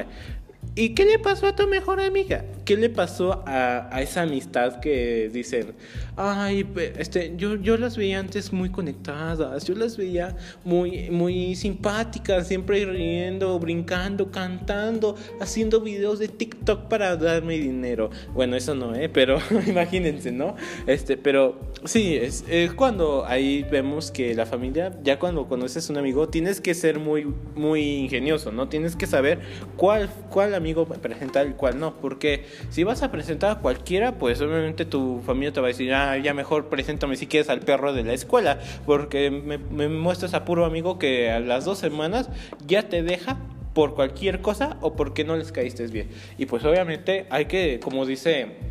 ¿Y 0.76 0.90
qué 0.90 1.04
le 1.04 1.20
pasó 1.20 1.48
a 1.48 1.56
tu 1.56 1.68
mejor 1.68 2.00
amiga? 2.00 2.46
¿Qué 2.64 2.78
le 2.78 2.90
pasó 2.90 3.44
a, 3.46 3.94
a 3.94 4.02
esa 4.02 4.22
amistad 4.22 4.80
que 4.80 5.30
dicen, 5.34 5.74
ay, 6.16 6.66
este, 6.98 7.34
yo, 7.36 7.56
yo 7.56 7.78
las 7.78 7.98
veía 7.98 8.20
antes 8.20 8.54
muy 8.54 8.70
conectadas, 8.70 9.66
yo 9.66 9.74
las 9.74 9.98
veía 9.98 10.38
muy, 10.64 11.10
muy 11.10 11.56
simpáticas, 11.56 12.48
siempre 12.48 12.86
riendo, 12.86 13.58
brincando, 13.60 14.32
cantando, 14.32 15.16
haciendo 15.42 15.82
videos 15.82 16.20
de 16.20 16.28
TikTok 16.28 16.88
para 16.88 17.16
darme 17.18 17.58
dinero. 17.58 18.10
Bueno, 18.34 18.56
eso 18.56 18.76
no, 18.76 18.94
¿eh? 18.96 19.10
Pero 19.10 19.40
imagínense, 19.68 20.32
¿no? 20.32 20.56
Este, 20.88 21.18
pero 21.18 21.60
sí, 21.86 22.16
es, 22.16 22.46
es 22.50 22.74
cuando 22.74 23.26
ahí 23.26 23.66
vemos 23.70 24.12
que 24.12 24.36
la 24.36 24.46
familia, 24.46 24.98
ya 25.04 25.20
cuando 25.20 25.48
conoces 25.48 25.90
a 25.90 25.94
un 25.94 26.00
amigo, 26.00 26.30
tienes 26.30 26.62
que 26.62 26.74
ser 26.74 27.00
muy, 27.00 27.26
muy 27.56 27.82
ingenioso, 27.82 28.52
¿no? 28.52 28.70
Tienes 28.70 28.96
que 28.96 29.08
saber 29.08 29.40
cuál, 29.76 30.10
cuál 30.30 30.49
amigo 30.54 30.86
presentar 30.86 31.48
y 31.48 31.54
cuál 31.54 31.80
no. 31.80 31.96
Porque 31.96 32.46
si 32.70 32.84
vas 32.84 33.04
a 33.04 33.12
presentar 33.12 33.52
a 33.52 33.56
cualquiera, 33.60 34.18
pues 34.18 34.42
obviamente 34.42 34.86
tu 34.86 35.22
familia 35.26 35.54
te 35.54 35.62
va 35.62 35.68
a 35.68 35.70
decir, 35.70 35.94
ah, 35.94 36.18
ya 36.18 36.34
mejor 36.34 36.70
preséntame 36.70 37.16
si 37.16 37.28
quieres 37.28 37.50
al 37.50 37.62
perro 37.62 37.94
de 37.94 38.04
la 38.04 38.14
escuela. 38.14 38.60
Porque 38.86 39.32
me, 39.32 39.58
me 39.58 39.88
muestras 39.90 40.34
a 40.34 40.46
puro 40.46 40.66
amigo 40.66 41.00
que 41.00 41.32
a 41.32 41.40
las 41.40 41.66
dos 41.66 41.80
semanas 41.80 42.30
ya 42.66 42.90
te 42.90 43.04
deja 43.04 43.38
por 43.74 43.96
cualquier 43.96 44.42
cosa 44.42 44.78
o 44.82 44.96
porque 44.96 45.24
no 45.24 45.36
les 45.38 45.52
caíste 45.52 45.86
bien. 45.88 46.10
Y 46.38 46.46
pues 46.46 46.66
obviamente 46.66 47.28
hay 47.30 47.46
que, 47.46 47.80
como 47.80 48.06
dice 48.06 48.69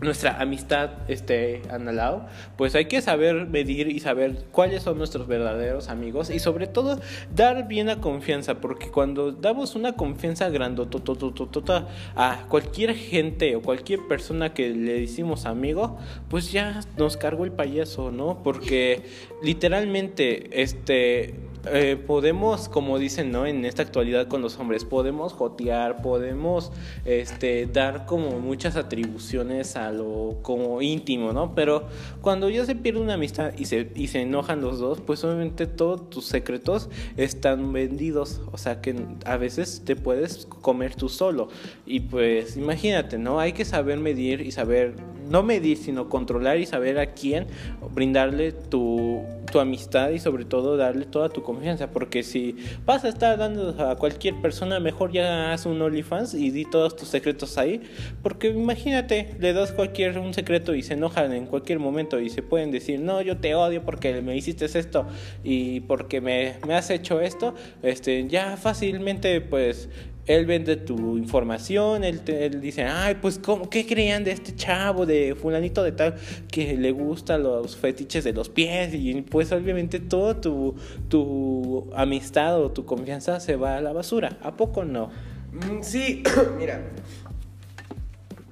nuestra 0.00 0.40
amistad 0.40 0.90
este 1.08 1.62
Analao, 1.70 2.26
pues 2.56 2.74
hay 2.74 2.84
que 2.84 3.02
saber 3.02 3.46
medir 3.46 3.88
y 3.88 4.00
saber 4.00 4.44
cuáles 4.52 4.84
son 4.84 4.98
nuestros 4.98 5.26
verdaderos 5.26 5.88
amigos 5.88 6.30
y 6.30 6.38
sobre 6.38 6.66
todo 6.66 7.00
dar 7.34 7.66
bien 7.66 7.88
la 7.88 8.00
confianza, 8.00 8.60
porque 8.60 8.90
cuando 8.90 9.32
damos 9.32 9.74
una 9.74 9.94
confianza 9.94 10.48
grandototototota 10.50 11.88
a 12.14 12.46
cualquier 12.48 12.94
gente 12.94 13.56
o 13.56 13.62
cualquier 13.62 14.06
persona 14.06 14.54
que 14.54 14.70
le 14.70 15.00
decimos 15.00 15.46
amigo, 15.46 15.98
pues 16.28 16.52
ya 16.52 16.80
nos 16.96 17.16
cargó 17.16 17.44
el 17.44 17.52
payaso, 17.52 18.12
¿no? 18.12 18.42
Porque 18.42 19.02
literalmente 19.42 20.62
este 20.62 21.34
eh, 21.66 21.96
podemos, 22.06 22.68
como 22.68 22.98
dicen, 22.98 23.30
¿no? 23.30 23.46
En 23.46 23.64
esta 23.64 23.82
actualidad 23.82 24.28
con 24.28 24.42
los 24.42 24.58
hombres, 24.58 24.84
podemos 24.84 25.32
jotear, 25.32 26.02
podemos 26.02 26.72
este, 27.04 27.66
dar 27.66 28.06
como 28.06 28.38
muchas 28.40 28.76
atribuciones 28.76 29.76
a 29.76 29.92
lo 29.92 30.38
como 30.42 30.80
íntimo, 30.82 31.32
¿no? 31.32 31.54
Pero 31.54 31.86
cuando 32.20 32.48
ya 32.48 32.64
se 32.64 32.74
pierde 32.74 33.00
una 33.00 33.14
amistad 33.14 33.52
y 33.56 33.64
se, 33.66 33.90
y 33.94 34.08
se 34.08 34.22
enojan 34.22 34.60
los 34.60 34.78
dos, 34.78 35.00
pues 35.00 35.24
obviamente 35.24 35.66
todos 35.66 36.10
tus 36.10 36.26
secretos 36.26 36.88
están 37.16 37.72
vendidos, 37.72 38.40
o 38.52 38.58
sea 38.58 38.80
que 38.80 38.94
a 39.24 39.36
veces 39.36 39.82
te 39.84 39.96
puedes 39.96 40.46
comer 40.46 40.94
tú 40.94 41.08
solo. 41.08 41.48
Y 41.86 42.00
pues 42.00 42.56
imagínate, 42.56 43.18
¿no? 43.18 43.40
Hay 43.40 43.52
que 43.52 43.64
saber 43.64 43.98
medir 43.98 44.40
y 44.40 44.52
saber, 44.52 44.94
no 45.28 45.42
medir, 45.42 45.76
sino 45.76 46.08
controlar 46.08 46.58
y 46.58 46.66
saber 46.66 46.98
a 46.98 47.12
quién 47.12 47.46
brindarle 47.94 48.52
tu, 48.52 49.22
tu 49.50 49.60
amistad 49.60 50.10
y 50.10 50.18
sobre 50.18 50.44
todo 50.44 50.76
darle 50.76 51.06
toda 51.06 51.28
tu 51.28 51.42
confianza, 51.42 51.90
porque 51.90 52.22
si 52.22 52.56
vas 52.84 53.04
a 53.04 53.08
estar 53.08 53.38
dando 53.38 53.74
a 53.82 53.96
cualquier 53.96 54.34
persona, 54.40 54.80
mejor 54.80 55.12
ya 55.12 55.52
haz 55.52 55.66
un 55.66 55.80
OnlyFans 55.80 56.34
y 56.34 56.50
di 56.50 56.64
todos 56.64 56.96
tus 56.96 57.08
secretos 57.08 57.58
ahí, 57.58 57.82
porque 58.22 58.48
imagínate, 58.48 59.36
le 59.38 59.52
das 59.52 59.72
cualquier 59.72 60.18
un 60.18 60.34
secreto 60.34 60.74
y 60.74 60.82
se 60.82 60.94
enojan 60.94 61.32
en 61.32 61.46
cualquier 61.46 61.78
momento 61.78 62.20
y 62.20 62.30
se 62.30 62.42
pueden 62.42 62.70
decir, 62.70 63.00
no, 63.00 63.22
yo 63.22 63.38
te 63.38 63.54
odio 63.54 63.84
porque 63.84 64.20
me 64.22 64.36
hiciste 64.36 64.66
esto 64.66 65.06
y 65.42 65.80
porque 65.80 66.20
me, 66.20 66.56
me 66.66 66.74
has 66.74 66.90
hecho 66.90 67.20
esto, 67.20 67.54
este, 67.82 68.26
ya 68.28 68.56
fácilmente 68.56 69.40
pues 69.40 69.88
él 70.28 70.44
vende 70.44 70.76
tu 70.76 71.16
información, 71.16 72.04
él, 72.04 72.20
él 72.26 72.60
dice, 72.60 72.84
ay, 72.84 73.16
pues, 73.20 73.38
¿cómo, 73.38 73.70
¿qué 73.70 73.86
creían 73.86 74.24
de 74.24 74.32
este 74.32 74.54
chavo, 74.54 75.06
de 75.06 75.34
fulanito 75.34 75.82
de 75.82 75.92
tal, 75.92 76.16
que 76.52 76.76
le 76.76 76.92
gustan 76.92 77.42
los 77.42 77.76
fetiches 77.76 78.24
de 78.24 78.34
los 78.34 78.50
pies? 78.50 78.92
Y 78.92 79.22
pues 79.22 79.50
obviamente 79.52 80.00
todo 80.00 80.36
tu, 80.36 80.76
tu 81.08 81.90
amistad 81.94 82.60
o 82.60 82.70
tu 82.70 82.84
confianza 82.84 83.40
se 83.40 83.56
va 83.56 83.78
a 83.78 83.80
la 83.80 83.94
basura. 83.94 84.36
¿A 84.42 84.54
poco 84.54 84.84
no? 84.84 85.06
Mm, 85.52 85.82
sí, 85.82 86.22
mira. 86.58 86.82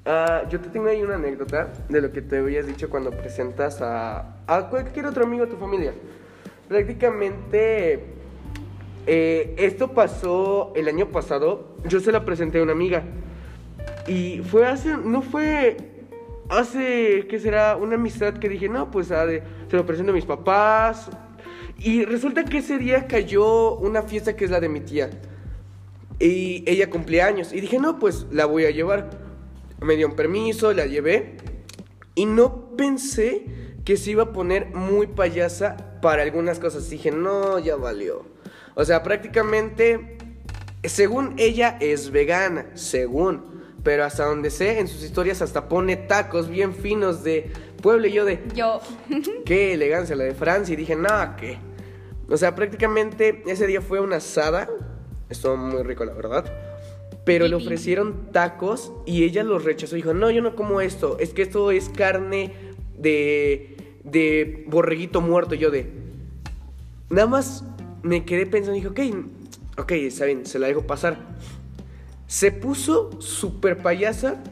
Ah, 0.06 0.44
yo 0.48 0.60
te 0.60 0.70
tengo 0.70 0.86
ahí 0.86 1.02
una 1.02 1.16
anécdota 1.16 1.72
de 1.90 2.00
lo 2.00 2.10
que 2.10 2.22
te 2.22 2.38
habías 2.38 2.66
dicho 2.66 2.88
cuando 2.88 3.10
presentas 3.10 3.82
a, 3.82 4.36
a 4.46 4.70
cualquier 4.70 5.04
otro 5.06 5.24
amigo 5.24 5.44
de 5.44 5.50
tu 5.50 5.58
familia. 5.58 5.92
Prácticamente 6.68 8.15
eh, 9.06 9.54
esto 9.58 9.92
pasó 9.92 10.72
el 10.74 10.88
año 10.88 11.10
pasado. 11.10 11.76
Yo 11.86 12.00
se 12.00 12.12
la 12.12 12.24
presenté 12.24 12.58
a 12.58 12.62
una 12.62 12.72
amiga. 12.72 13.04
Y 14.06 14.40
fue 14.40 14.66
hace, 14.66 14.96
no 14.96 15.22
fue 15.22 15.76
hace, 16.48 17.26
¿qué 17.28 17.38
será? 17.40 17.76
Una 17.76 17.96
amistad 17.96 18.34
que 18.34 18.48
dije, 18.48 18.68
no, 18.68 18.90
pues 18.90 19.08
se 19.08 19.42
lo 19.70 19.86
presento 19.86 20.12
a 20.12 20.14
mis 20.14 20.24
papás. 20.24 21.08
Y 21.78 22.04
resulta 22.04 22.44
que 22.44 22.58
ese 22.58 22.78
día 22.78 23.06
cayó 23.06 23.74
una 23.76 24.02
fiesta 24.02 24.34
que 24.34 24.44
es 24.44 24.50
la 24.50 24.60
de 24.60 24.68
mi 24.68 24.80
tía. 24.80 25.10
Y 26.18 26.64
ella 26.66 26.88
cumplía 26.88 27.26
años. 27.26 27.52
Y 27.52 27.60
dije, 27.60 27.78
no, 27.78 27.98
pues 27.98 28.26
la 28.30 28.46
voy 28.46 28.64
a 28.64 28.70
llevar. 28.70 29.10
Me 29.80 29.96
dio 29.96 30.08
un 30.08 30.16
permiso, 30.16 30.72
la 30.72 30.86
llevé. 30.86 31.36
Y 32.14 32.24
no 32.24 32.76
pensé 32.76 33.44
que 33.84 33.96
se 33.96 34.12
iba 34.12 34.24
a 34.24 34.32
poner 34.32 34.74
muy 34.74 35.06
payasa 35.06 35.98
para 36.00 36.22
algunas 36.22 36.58
cosas. 36.58 36.88
Dije, 36.88 37.10
no, 37.10 37.58
ya 37.58 37.76
valió. 37.76 38.35
O 38.78 38.84
sea, 38.84 39.02
prácticamente, 39.02 40.18
según 40.84 41.32
ella 41.38 41.78
es 41.80 42.10
vegana, 42.10 42.66
según. 42.74 43.56
Pero 43.82 44.04
hasta 44.04 44.26
donde 44.26 44.50
sé, 44.50 44.78
en 44.78 44.86
sus 44.86 45.02
historias 45.02 45.40
hasta 45.40 45.66
pone 45.66 45.96
tacos 45.96 46.48
bien 46.48 46.74
finos 46.74 47.24
de 47.24 47.50
pueblo 47.80 48.06
y 48.06 48.12
yo 48.12 48.26
de... 48.26 48.38
Yo. 48.54 48.82
Qué 49.46 49.72
elegancia 49.72 50.14
la 50.14 50.24
de 50.24 50.34
Francia. 50.34 50.74
Y 50.74 50.76
dije, 50.76 50.94
nada, 50.94 51.36
¿qué? 51.36 51.56
O 52.28 52.36
sea, 52.36 52.54
prácticamente 52.54 53.42
ese 53.46 53.66
día 53.66 53.80
fue 53.80 53.98
una 53.98 54.16
asada. 54.16 54.68
Estuvo 55.30 55.56
muy 55.56 55.82
rico, 55.82 56.04
la 56.04 56.12
verdad. 56.12 56.44
Pero 57.24 57.48
le 57.48 57.54
ofrecieron 57.54 58.30
tacos 58.30 58.92
y 59.06 59.24
ella 59.24 59.42
los 59.42 59.64
rechazó. 59.64 59.96
Dijo, 59.96 60.12
no, 60.12 60.30
yo 60.30 60.42
no 60.42 60.54
como 60.54 60.82
esto. 60.82 61.16
Es 61.18 61.32
que 61.32 61.40
esto 61.40 61.70
es 61.70 61.88
carne 61.88 62.52
de, 62.98 63.98
de 64.04 64.64
borreguito 64.68 65.22
muerto. 65.22 65.54
Y 65.54 65.58
yo 65.60 65.70
de... 65.70 65.90
Nada 67.08 67.26
más 67.26 67.64
me 68.06 68.24
quedé 68.24 68.46
pensando 68.46 68.76
y 68.76 68.80
dije, 68.80 68.88
ok, 68.88 69.26
ok, 69.78 69.92
está 69.92 70.26
bien, 70.26 70.46
se 70.46 70.58
la 70.58 70.68
dejo 70.68 70.86
pasar. 70.86 71.16
Se 72.28 72.52
puso 72.52 73.20
súper 73.20 73.78
payasa 73.78 74.42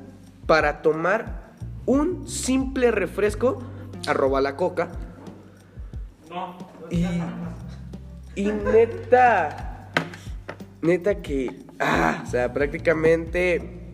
para 0.46 0.82
tomar 0.82 1.54
un 1.86 2.26
simple 2.28 2.90
refresco, 2.90 3.62
arroba 4.06 4.40
la 4.40 4.56
coca. 4.56 4.88
No. 6.28 6.56
Y, 6.90 7.04
y 8.34 8.46
neta, 8.50 9.90
neta 10.82 11.22
que, 11.22 11.64
ah, 11.78 12.22
o 12.26 12.30
sea, 12.30 12.52
prácticamente 12.52 13.92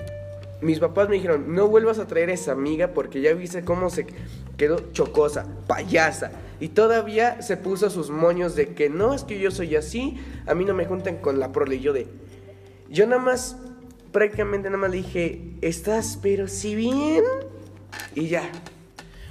mis 0.62 0.78
papás 0.78 1.08
me 1.08 1.16
dijeron, 1.16 1.54
no 1.54 1.68
vuelvas 1.68 1.98
a 1.98 2.06
traer 2.06 2.30
a 2.30 2.32
esa 2.32 2.52
amiga 2.52 2.88
porque 2.88 3.20
ya 3.20 3.32
viste 3.34 3.64
cómo 3.64 3.90
se 3.90 4.06
quedó 4.56 4.92
chocosa, 4.92 5.46
payasa. 5.66 6.32
Y 6.60 6.68
todavía 6.68 7.40
se 7.40 7.56
puso 7.56 7.88
sus 7.88 8.10
moños 8.10 8.54
de 8.54 8.74
que 8.74 8.90
no, 8.90 9.14
es 9.14 9.24
que 9.24 9.40
yo 9.40 9.50
soy 9.50 9.76
así, 9.76 10.18
a 10.46 10.54
mí 10.54 10.66
no 10.66 10.74
me 10.74 10.84
juntan 10.84 11.16
con 11.16 11.40
la 11.40 11.52
prole. 11.52 11.76
Y 11.76 11.80
yo 11.80 11.94
de, 11.94 12.06
yo 12.90 13.06
nada 13.06 13.20
más, 13.20 13.56
prácticamente 14.12 14.68
nada 14.68 14.78
más 14.78 14.90
le 14.90 14.98
dije, 14.98 15.54
estás 15.62 16.18
pero 16.20 16.48
si 16.48 16.74
bien. 16.74 17.24
Y 18.14 18.28
ya. 18.28 18.42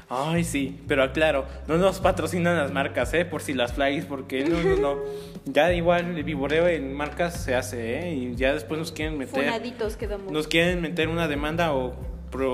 Ay, 0.09 0.43
sí, 0.43 0.79
pero 0.87 1.03
aclaro, 1.03 1.45
no 1.67 1.77
nos 1.77 1.99
patrocinan 1.99 2.57
las 2.57 2.71
marcas, 2.73 3.13
¿eh? 3.13 3.25
Por 3.25 3.43
si 3.43 3.53
las 3.53 3.73
flyers, 3.73 4.07
porque 4.07 4.43
no, 4.43 4.61
no, 4.61 4.75
no. 4.75 4.99
Ya 5.45 5.71
igual 5.73 6.17
el 6.17 6.23
vivoreo 6.23 6.67
en 6.67 6.93
marcas 6.93 7.43
se 7.43 7.55
hace, 7.55 7.99
¿eh? 7.99 8.13
Y 8.13 8.35
ya 8.35 8.53
después 8.53 8.79
nos 8.79 8.91
quieren 8.91 9.17
meter. 9.17 9.45
Funaditos 9.45 9.95
quedamos. 9.95 10.31
Nos 10.31 10.47
quieren 10.47 10.81
meter 10.81 11.07
una 11.07 11.27
demanda 11.27 11.73
o 11.73 11.95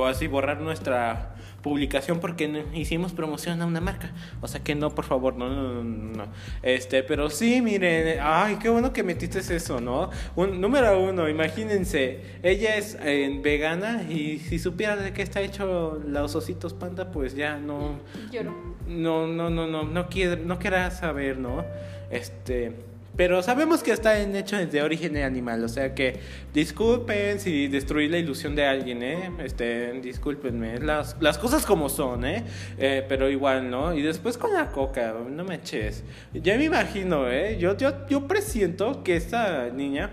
así 0.05 0.27
borrar 0.27 0.61
nuestra 0.61 1.34
publicación 1.65 2.19
porque 2.19 2.63
hicimos 2.75 3.11
promoción 3.11 3.59
a 3.59 3.65
una 3.65 3.81
marca. 3.81 4.11
O 4.39 4.47
sea 4.47 4.63
que 4.63 4.75
no, 4.75 4.93
por 4.93 5.03
favor, 5.03 5.35
no, 5.35 5.49
no, 5.49 5.83
no, 5.83 6.27
Este, 6.61 7.01
pero 7.01 7.31
sí, 7.31 7.59
miren, 7.59 8.19
ay, 8.21 8.57
qué 8.61 8.69
bueno 8.69 8.93
que 8.93 9.01
metiste 9.01 9.39
eso, 9.39 9.81
¿no? 9.81 10.11
Un, 10.35 10.61
número 10.61 11.01
uno, 11.01 11.27
imagínense, 11.27 12.21
ella 12.43 12.75
es 12.75 12.95
eh, 13.01 13.39
vegana 13.41 14.03
y 14.07 14.37
si 14.37 14.59
supiera 14.59 14.95
de 14.95 15.11
qué 15.11 15.23
está 15.23 15.41
hecho 15.41 15.99
los 16.05 16.35
ositos 16.35 16.75
panda, 16.75 17.09
pues 17.11 17.35
ya 17.35 17.57
no. 17.57 17.97
Lloro. 18.31 18.75
No, 18.87 19.25
no, 19.25 19.49
no, 19.49 19.65
no, 19.65 19.85
no, 19.85 20.07
quiere, 20.07 20.37
no 20.45 20.59
quiera 20.59 20.91
saber, 20.91 21.39
¿no? 21.39 21.65
Este. 22.11 22.94
Pero 23.17 23.41
sabemos 23.41 23.81
que 23.81 23.91
está 23.91 24.19
en 24.19 24.35
hecho 24.35 24.57
de 24.57 24.81
origen 24.81 25.15
animal, 25.17 25.63
o 25.63 25.69
sea 25.69 25.95
que 25.95 26.19
disculpen 26.53 27.39
si 27.39 27.67
destruí 27.67 28.09
la 28.09 28.17
ilusión 28.17 28.55
de 28.55 28.65
alguien, 28.65 29.03
¿eh? 29.03 29.31
Este, 29.43 29.93
discúlpenme, 30.01 30.79
las, 30.79 31.15
las 31.21 31.37
cosas 31.37 31.65
como 31.65 31.87
son, 31.87 32.25
¿eh? 32.25 32.43
¿eh? 32.77 33.05
Pero 33.07 33.29
igual, 33.29 33.69
¿no? 33.69 33.93
Y 33.93 34.01
después 34.01 34.37
con 34.37 34.53
la 34.53 34.69
coca, 34.69 35.13
no 35.29 35.43
me 35.45 35.55
eches. 35.55 36.03
Ya 36.33 36.57
me 36.57 36.65
imagino, 36.65 37.29
¿eh? 37.29 37.57
Yo, 37.57 37.77
yo, 37.77 38.07
yo 38.07 38.27
presiento 38.27 39.01
que 39.03 39.15
esta 39.15 39.69
niña 39.69 40.11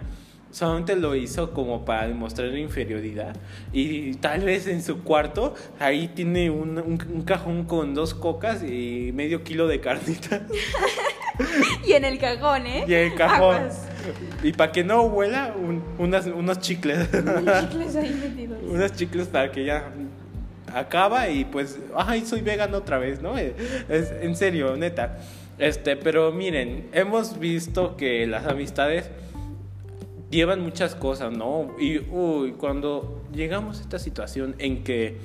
solamente 0.52 0.94
lo 0.94 1.16
hizo 1.16 1.52
como 1.52 1.84
para 1.84 2.06
demostrar 2.06 2.56
inferioridad. 2.56 3.34
Y 3.72 4.14
tal 4.14 4.42
vez 4.42 4.68
en 4.68 4.82
su 4.82 5.02
cuarto, 5.02 5.54
ahí 5.80 6.08
tiene 6.08 6.50
un, 6.50 6.78
un, 6.78 7.22
cajón 7.22 7.64
con 7.64 7.94
dos 7.94 8.14
cocas 8.14 8.62
y 8.62 9.10
medio 9.12 9.42
kilo 9.42 9.66
de 9.66 9.80
carnita. 9.80 10.46
y 11.86 11.92
en 11.92 12.04
el 12.04 12.18
cajón, 12.18 12.66
¿eh? 12.66 12.84
Y 12.86 12.94
en 12.94 13.12
el 13.12 13.14
cajón. 13.14 13.68
Y 14.42 14.52
para 14.52 14.72
que 14.72 14.84
no 14.84 15.02
huela, 15.02 15.54
unas, 15.98 16.26
unos 16.26 16.58
chicles. 16.60 17.08
Unos 17.12 17.60
chicles 17.70 17.96
ahí 17.96 18.20
metidos. 18.20 18.58
unos 18.62 18.92
chicles 18.92 19.28
para 19.28 19.50
que 19.50 19.64
ya 19.64 19.92
acaba 20.74 21.28
y 21.28 21.44
pues, 21.44 21.78
ay, 21.94 22.24
soy 22.24 22.40
vegano 22.40 22.78
otra 22.78 22.98
vez, 22.98 23.20
¿no? 23.20 23.36
Es, 23.36 23.54
en 23.88 24.36
serio, 24.36 24.76
neta. 24.76 25.18
Este, 25.58 25.96
pero 25.96 26.32
miren, 26.32 26.88
hemos 26.92 27.38
visto 27.38 27.96
que 27.96 28.26
las 28.26 28.46
amistades 28.46 29.10
llevan 30.30 30.60
muchas 30.60 30.94
cosas, 30.94 31.32
¿no? 31.32 31.76
Y 31.78 31.98
uy, 32.10 32.52
cuando 32.52 33.22
llegamos 33.32 33.78
a 33.78 33.82
esta 33.82 33.98
situación 33.98 34.56
en 34.58 34.82
que 34.82 35.18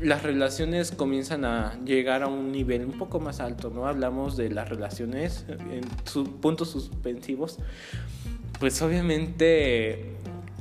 las 0.00 0.22
relaciones 0.22 0.92
comienzan 0.92 1.44
a 1.44 1.78
llegar 1.84 2.22
a 2.22 2.28
un 2.28 2.52
nivel 2.52 2.84
un 2.84 2.98
poco 2.98 3.20
más 3.20 3.40
alto, 3.40 3.70
¿no? 3.70 3.86
Hablamos 3.86 4.36
de 4.36 4.50
las 4.50 4.68
relaciones 4.68 5.46
en 5.48 5.82
sus 6.04 6.28
puntos 6.28 6.70
suspensivos. 6.70 7.58
Pues 8.60 8.80
obviamente 8.82 10.16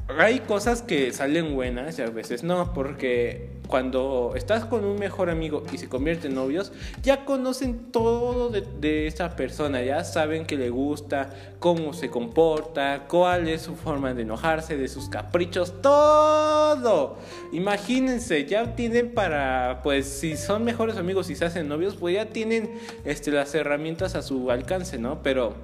hay 0.08 0.39
cosas 0.41 0.82
que 0.82 1.12
salen 1.12 1.56
buenas 1.56 1.98
y 2.00 2.02
a 2.02 2.10
veces 2.10 2.43
no, 2.43 2.74
porque 2.74 3.55
cuando 3.67 4.34
estás 4.36 4.65
con 4.65 4.86
un 4.86 4.97
mejor 4.99 5.30
amigo 5.30 5.63
y 5.71 5.78
se 5.78 5.89
convierten 5.89 6.32
en 6.32 6.36
novios, 6.36 6.71
ya 7.01 7.25
conocen 7.25 7.91
todo 7.91 8.49
de, 8.49 9.08
esa 9.08 9.36
persona, 9.36 9.82
ya 9.82 10.04
saben 10.04 10.45
qué 10.45 10.58
le 10.58 10.69
gusta, 10.69 11.30
cómo 11.60 11.93
se 11.93 12.10
comporta, 12.10 13.06
cuál 13.08 13.47
es 13.47 13.63
su 13.63 13.75
forma 13.75 14.13
de 14.13 14.23
enojarse, 14.23 14.78
de 14.78 14.88
sus 14.88 15.10
caprichos, 15.10 15.82
todo. 15.82 17.17
Imagínense, 17.51 18.45
ya 18.45 18.75
tienen 18.75 19.13
para, 19.13 19.82
pues 19.84 20.06
si 20.06 20.38
son 20.38 20.63
mejores 20.63 20.97
amigos 20.97 21.30
y 21.30 21.36
se 21.36 21.45
hacen 21.45 21.67
novios, 21.67 21.95
pues 21.95 22.15
ya 22.15 22.25
tienen 22.28 22.71
este, 23.04 23.32
las 23.32 23.54
herramientas 23.56 24.15
a 24.15 24.21
su 24.21 24.51
alcance, 24.51 24.97
¿no? 24.97 25.21
Pero 25.23 25.56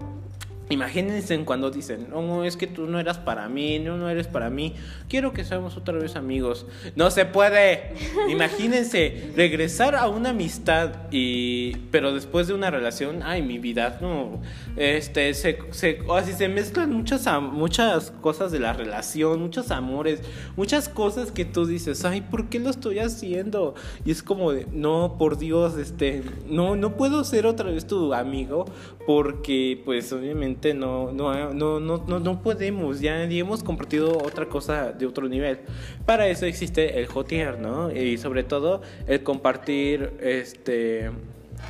Imagínense 0.71 1.37
cuando 1.45 1.71
dicen, 1.71 2.07
no, 2.09 2.43
es 2.43 2.57
que 2.57 2.67
tú 2.67 2.87
no 2.87 2.99
eras 2.99 3.17
para 3.17 3.47
mí, 3.49 3.79
no, 3.79 3.97
no 3.97 4.09
eres 4.09 4.27
para 4.27 4.49
mí, 4.49 4.75
quiero 5.09 5.33
que 5.33 5.43
seamos 5.43 5.77
otra 5.77 5.97
vez 5.97 6.15
amigos. 6.15 6.65
No 6.95 7.11
se 7.11 7.25
puede. 7.25 7.93
Imagínense 8.29 9.31
regresar 9.35 9.95
a 9.95 10.07
una 10.07 10.29
amistad 10.29 10.93
y, 11.11 11.77
pero 11.91 12.13
después 12.13 12.47
de 12.47 12.53
una 12.53 12.71
relación, 12.71 13.21
ay, 13.23 13.41
mi 13.41 13.59
vida, 13.59 13.97
no, 14.01 14.41
este, 14.77 15.33
se, 15.33 15.59
se, 15.71 15.99
así 16.15 16.33
se 16.33 16.47
mezclan 16.47 16.91
muchas, 16.91 17.27
muchas 17.41 18.11
cosas 18.21 18.51
de 18.51 18.59
la 18.59 18.73
relación, 18.73 19.41
muchos 19.41 19.71
amores, 19.71 20.21
muchas 20.55 20.89
cosas 20.89 21.31
que 21.31 21.45
tú 21.45 21.65
dices, 21.65 22.05
ay, 22.05 22.21
¿por 22.21 22.49
qué 22.49 22.59
lo 22.59 22.69
estoy 22.69 22.99
haciendo? 22.99 23.75
Y 24.05 24.11
es 24.11 24.23
como 24.23 24.51
de, 24.51 24.67
no, 24.71 25.15
por 25.17 25.37
Dios, 25.37 25.77
este, 25.77 26.23
no, 26.47 26.75
no 26.75 26.95
puedo 26.95 27.23
ser 27.23 27.45
otra 27.45 27.69
vez 27.69 27.87
tu 27.87 28.13
amigo 28.13 28.65
porque, 29.05 29.81
pues, 29.83 30.11
obviamente 30.13 30.60
no, 30.73 31.11
no, 31.11 31.53
no, 31.53 31.79
no, 31.79 32.19
no 32.19 32.41
podemos, 32.41 33.01
ya, 33.01 33.23
hemos 33.23 33.63
compartido 33.63 34.17
otra 34.17 34.45
cosa 34.47 34.91
de 34.91 35.05
otro 35.05 35.27
nivel. 35.27 35.59
Para 36.05 36.27
eso 36.27 36.45
existe 36.45 36.99
el 36.99 37.07
jotear, 37.07 37.59
¿no? 37.59 37.91
Y 37.91 38.17
sobre 38.17 38.43
todo 38.43 38.81
el 39.07 39.23
compartir 39.23 40.13
este, 40.21 41.11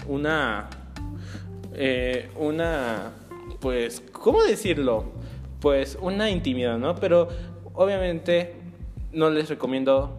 una, 0.07 0.69
eh, 1.73 2.29
una, 2.37 3.13
pues, 3.59 4.03
¿cómo 4.11 4.43
decirlo? 4.43 5.05
Pues 5.59 5.97
una 6.01 6.29
intimidad, 6.29 6.77
¿no? 6.77 6.95
Pero 6.95 7.29
obviamente 7.73 8.55
no 9.13 9.29
les 9.29 9.49
recomiendo 9.49 10.17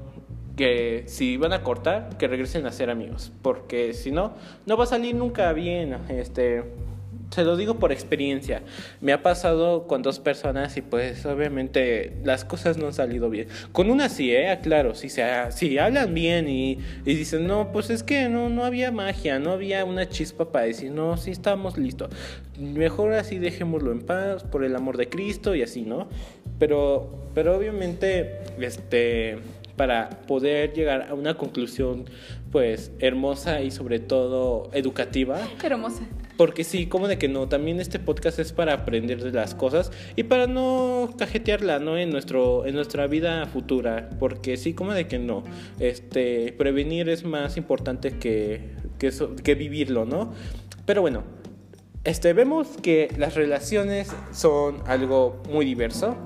que 0.57 1.05
si 1.07 1.37
van 1.37 1.53
a 1.53 1.63
cortar, 1.63 2.17
que 2.19 2.29
regresen 2.29 2.67
a 2.67 2.73
ser 2.73 2.91
amigos, 2.91 3.33
porque 3.43 3.95
si 3.95 4.11
no, 4.11 4.35
no 4.67 4.77
va 4.77 4.85
a 4.85 4.87
salir 4.87 5.15
nunca 5.15 5.53
bien, 5.53 5.97
este, 6.09 6.63
se 7.33 7.45
lo 7.45 7.57
digo 7.57 7.79
por 7.79 7.93
experiencia. 7.93 8.63
Me 9.01 9.13
ha 9.13 9.23
pasado 9.23 9.87
con 9.87 10.03
dos 10.03 10.21
personas 10.21 10.77
y 10.77 10.83
pues 10.83 11.25
obviamente 11.25 12.13
las 12.25 12.45
cosas 12.45 12.77
no 12.77 12.87
han 12.87 12.93
salido 12.93 13.31
bien. 13.31 13.49
Con 13.73 13.91
una 13.91 14.09
sí, 14.09 14.31
eh, 14.33 14.59
claro, 14.63 14.95
si, 14.95 15.09
se, 15.09 15.25
si 15.51 15.79
hablan 15.79 16.13
bien 16.15 16.49
y, 16.49 16.79
y, 17.05 17.15
dicen, 17.15 17.47
no, 17.47 17.73
pues 17.73 17.91
es 17.91 18.03
que 18.03 18.29
no, 18.29 18.49
no 18.49 18.65
había 18.65 18.93
magia, 18.93 19.39
no 19.39 19.53
había 19.53 19.85
una 19.85 20.09
chispa 20.09 20.53
para 20.53 20.67
decir, 20.67 20.93
no, 20.93 21.17
sí 21.17 21.31
estamos 21.31 21.79
listos. 21.79 22.11
Mejor 22.59 23.15
así 23.15 23.39
dejémoslo 23.39 23.93
en 23.93 24.03
paz 24.03 24.45
por 24.45 24.65
el 24.65 24.77
amor 24.77 24.97
de 24.99 25.09
Cristo 25.09 25.55
y 25.55 25.63
así, 25.63 25.83
¿no? 25.83 26.09
Pero, 26.59 27.31
pero 27.35 27.57
obviamente, 27.57 28.41
este 28.61 29.39
para 29.77 30.11
poder 30.11 30.75
llegar 30.75 31.09
a 31.09 31.15
una 31.15 31.35
conclusión 31.35 32.05
pues 32.51 32.93
hermosa 32.99 33.63
y 33.63 33.71
sobre 33.71 33.99
todo 33.99 34.69
educativa. 34.75 35.41
Hermosa. 35.63 36.03
Porque 36.43 36.65
sí, 36.65 36.87
como 36.87 37.07
de 37.07 37.19
que 37.19 37.29
no, 37.29 37.49
también 37.49 37.79
este 37.79 38.01
podcast 38.01 38.41
es 38.41 38.53
para 38.53 38.73
aprender 38.73 39.23
de 39.23 39.31
las 39.31 39.55
cosas 39.55 39.93
y 40.17 40.25
para 40.25 40.49
no 40.49 41.15
cajetearla, 41.17 41.79
¿no? 41.79 41.97
En, 41.97 42.11
nuestro, 42.11 42.67
en 42.67 42.75
nuestra 42.75 43.07
vida 43.07 43.47
futura, 43.47 44.11
porque 44.19 44.57
sí, 44.57 44.75
como 44.75 44.93
de 44.93 45.07
que 45.07 45.21
no, 45.21 45.45
este, 45.79 46.53
prevenir 46.59 47.09
es 47.11 47.23
más 47.23 47.57
importante 47.57 48.19
que, 48.19 48.71
que, 48.99 49.13
que 49.45 49.55
vivirlo, 49.55 50.05
¿no? 50.05 50.33
Pero 50.85 51.01
bueno, 51.01 51.23
este, 52.03 52.33
vemos 52.33 52.67
que 52.83 53.15
las 53.19 53.37
relaciones 53.37 54.11
son 54.33 54.83
algo 54.87 55.41
muy 55.49 55.65
diverso, 55.65 56.17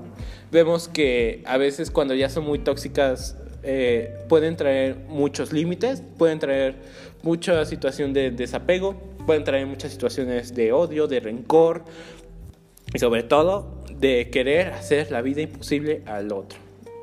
vemos 0.51 0.87
que 0.87 1.43
a 1.45 1.57
veces 1.57 1.91
cuando 1.91 2.15
ya 2.15 2.29
son 2.29 2.43
muy 2.43 2.57
tóxicas 2.57 3.37
eh, 3.61 4.17
pueden 4.29 4.55
traer 4.55 4.95
muchos 5.09 5.53
límites, 5.53 6.01
pueden 6.17 6.39
traer 6.39 6.75
mucha 7.21 7.65
situación 7.65 8.13
de 8.13 8.31
desapego, 8.31 8.95
pueden 9.27 9.43
traer 9.43 9.67
muchas 9.67 9.91
situaciones 9.91 10.55
de 10.55 10.71
odio, 10.71 11.05
de 11.05 11.19
rencor 11.19 11.83
y 12.93 12.97
sobre 12.97 13.21
todo 13.21 13.83
de 13.99 14.29
querer 14.31 14.69
hacer 14.69 15.11
la 15.11 15.21
vida 15.21 15.41
imposible 15.41 16.01
al 16.05 16.31
otro. 16.31 16.57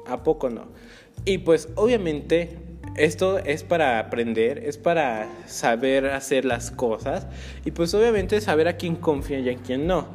¿A 0.07 0.23
poco 0.23 0.49
no? 0.51 0.69
Y 1.27 1.39
pues 1.39 1.69
obviamente 1.77 2.59
esto 2.97 3.39
es 3.39 3.63
para 3.63 3.99
aprender, 3.99 4.59
es 4.59 4.79
para 4.79 5.29
saber 5.47 6.07
hacer 6.07 6.47
las 6.47 6.71
cosas 6.71 7.27
y 7.65 7.71
pues 7.73 7.93
obviamente 7.93 8.41
saber 8.41 8.69
a 8.69 8.77
quién 8.79 8.97
confía 8.97 9.39
y 9.41 9.51
a 9.51 9.57
quién 9.57 9.87
no. 9.87 10.09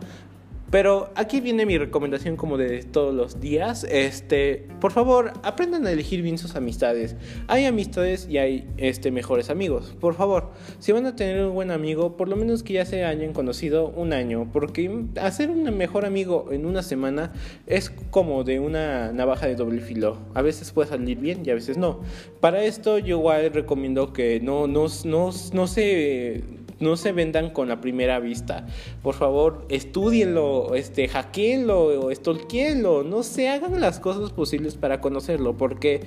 Pero 0.71 1.11
aquí 1.15 1.41
viene 1.41 1.65
mi 1.65 1.77
recomendación 1.77 2.35
como 2.35 2.57
de 2.57 2.83
todos 2.83 3.13
los 3.13 3.39
días. 3.39 3.85
Este, 3.89 4.67
por 4.79 4.91
favor, 4.91 5.33
aprendan 5.43 5.87
a 5.87 5.91
elegir 5.91 6.21
bien 6.21 6.37
sus 6.37 6.55
amistades. 6.55 7.15
Hay 7.47 7.65
amistades 7.65 8.27
y 8.29 8.37
hay 8.37 8.67
este 8.77 9.11
mejores 9.11 9.49
amigos. 9.49 9.95
Por 9.99 10.13
favor, 10.13 10.51
si 10.79 10.91
van 10.91 11.05
a 11.05 11.15
tener 11.15 11.43
un 11.43 11.53
buen 11.53 11.71
amigo, 11.71 12.17
por 12.17 12.27
lo 12.27 12.35
menos 12.35 12.61
que 12.63 12.73
ya 12.73 12.85
se 12.85 13.03
hayan 13.03 13.33
conocido 13.33 13.89
un 13.89 14.13
año, 14.13 14.49
porque 14.51 15.05
hacer 15.19 15.49
un 15.49 15.63
mejor 15.75 16.05
amigo 16.05 16.49
en 16.51 16.65
una 16.65 16.83
semana 16.83 17.33
es 17.65 17.89
como 18.11 18.43
de 18.43 18.59
una 18.59 19.11
navaja 19.11 19.47
de 19.47 19.55
doble 19.55 19.81
filo. 19.81 20.17
A 20.35 20.41
veces 20.41 20.71
puede 20.71 20.89
salir 20.89 21.17
bien 21.17 21.41
y 21.45 21.49
a 21.49 21.55
veces 21.55 21.77
no. 21.77 22.01
Para 22.41 22.63
esto 22.63 22.99
yo 22.99 23.17
igual 23.17 23.51
recomiendo 23.53 24.13
que 24.13 24.39
no 24.39 24.67
no 24.67 24.85
no, 25.05 25.31
no 25.53 25.67
se 25.67 26.43
no 26.79 26.97
se 26.97 27.11
vendan 27.11 27.49
con 27.49 27.67
la 27.67 27.81
primera 27.81 28.19
vista. 28.19 28.65
Por 29.03 29.15
favor, 29.15 29.65
estudienlo, 29.69 30.75
este, 30.75 31.07
hackeenlo 31.07 32.05
o 32.05 32.13
stalkeenlo. 32.13 33.03
No 33.03 33.23
se 33.23 33.49
hagan 33.49 33.79
las 33.79 33.99
cosas 33.99 34.31
posibles 34.31 34.75
para 34.75 35.01
conocerlo, 35.01 35.57
porque 35.57 36.01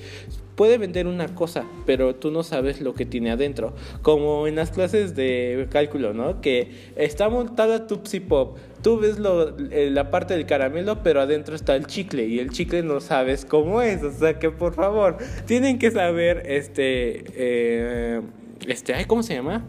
puede 0.56 0.78
vender 0.78 1.06
una 1.06 1.34
cosa, 1.34 1.64
pero 1.86 2.14
tú 2.14 2.30
no 2.30 2.42
sabes 2.42 2.80
lo 2.80 2.94
que 2.94 3.06
tiene 3.06 3.30
adentro. 3.30 3.74
Como 4.02 4.46
en 4.46 4.56
las 4.56 4.70
clases 4.70 5.14
de 5.14 5.66
cálculo, 5.70 6.14
¿no? 6.14 6.40
Que 6.40 6.70
está 6.96 7.28
montada 7.28 7.86
Tupsi 7.86 8.20
Pop. 8.20 8.58
Tú 8.82 8.98
ves 8.98 9.18
lo, 9.18 9.56
eh, 9.70 9.90
la 9.90 10.10
parte 10.10 10.34
del 10.34 10.46
caramelo, 10.46 11.02
pero 11.02 11.20
adentro 11.20 11.54
está 11.54 11.76
el 11.76 11.86
chicle 11.86 12.26
y 12.26 12.38
el 12.38 12.50
chicle 12.50 12.82
no 12.82 13.00
sabes 13.00 13.44
cómo 13.44 13.80
es. 13.82 14.02
O 14.02 14.12
sea 14.12 14.38
que 14.38 14.50
por 14.50 14.74
favor, 14.74 15.18
tienen 15.46 15.78
que 15.78 15.90
saber, 15.90 16.42
este, 16.46 17.24
eh, 17.34 18.20
este, 18.66 19.06
¿cómo 19.06 19.22
se 19.22 19.34
llama? 19.34 19.64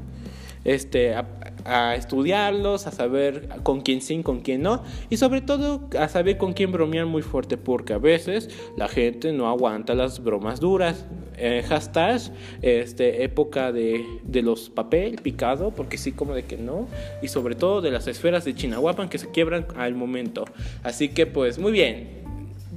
Este, 0.66 1.16
a, 1.16 1.96
estudiarlos, 1.96 2.88
a 2.88 2.92
saber 2.92 3.50
con 3.64 3.82
quién 3.82 4.02
sí, 4.02 4.22
con 4.22 4.42
quién 4.42 4.62
no, 4.62 4.84
y 5.10 5.18
sobre 5.18 5.42
todo 5.42 5.90
a 6.00 6.08
saber 6.08 6.38
con 6.38 6.54
quién 6.54 6.72
bromear 6.72 7.06
muy 7.06 7.22
fuerte, 7.22 7.58
porque 7.58 7.94
a 7.94 7.98
veces 7.98 8.50
la 8.78 8.88
gente 8.88 9.32
no 9.34 9.48
aguanta 9.48 9.96
las 9.96 10.24
bromas 10.24 10.60
duras. 10.60 11.06
Eh, 11.36 11.64
hashtag, 11.68 12.22
este, 12.62 13.24
época 13.24 13.72
de, 13.72 14.06
de 14.24 14.44
los 14.44 14.70
papel 14.70 15.16
picado, 15.16 15.72
porque 15.72 15.98
sí, 15.98 16.12
como 16.12 16.36
de 16.36 16.44
que 16.44 16.58
no, 16.58 16.88
y 17.24 17.28
sobre 17.28 17.56
todo 17.56 17.82
de 17.82 17.90
las 17.90 18.08
esferas 18.08 18.46
de 18.46 18.54
Chinahuapan 18.54 19.10
que 19.10 19.18
se 19.18 19.32
quiebran 19.32 19.66
al 19.76 19.96
momento. 19.96 20.46
Así 20.84 21.10
que, 21.10 21.26
pues, 21.26 21.58
muy 21.58 21.72
bien, 21.72 22.23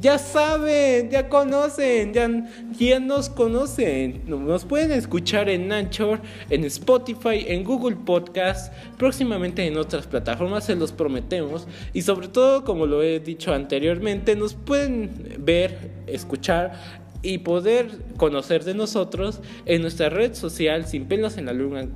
ya 0.06 0.18
saben, 0.18 1.10
ya 1.10 1.28
conocen, 1.28 2.14
ya, 2.14 2.30
ya, 2.78 3.00
nos 3.00 3.28
conocen. 3.28 4.22
Nos 4.28 4.64
pueden 4.64 4.92
escuchar 4.92 5.48
en 5.48 5.72
Anchor, 5.72 6.20
en 6.48 6.62
Spotify, 6.62 7.44
en 7.48 7.64
Google 7.64 7.96
Podcast, 7.96 8.72
próximamente 8.98 9.66
en 9.66 9.76
otras 9.76 10.06
plataformas, 10.06 10.64
se 10.64 10.76
los 10.76 10.92
prometemos. 10.92 11.66
Y 11.92 12.02
sobre 12.02 12.28
todo, 12.28 12.62
como 12.62 12.86
lo 12.86 13.02
he 13.02 13.18
dicho 13.18 13.52
anteriormente, 13.52 14.36
nos 14.36 14.54
pueden 14.54 15.10
ver, 15.40 15.90
escuchar 16.06 17.05
y 17.22 17.38
poder 17.38 17.90
conocer 18.16 18.64
de 18.64 18.74
nosotros 18.74 19.40
en 19.64 19.82
nuestra 19.82 20.08
red 20.08 20.34
social 20.34 20.86
sin 20.86 21.06
pelos 21.06 21.38
en 21.38 21.46
la 21.46 21.52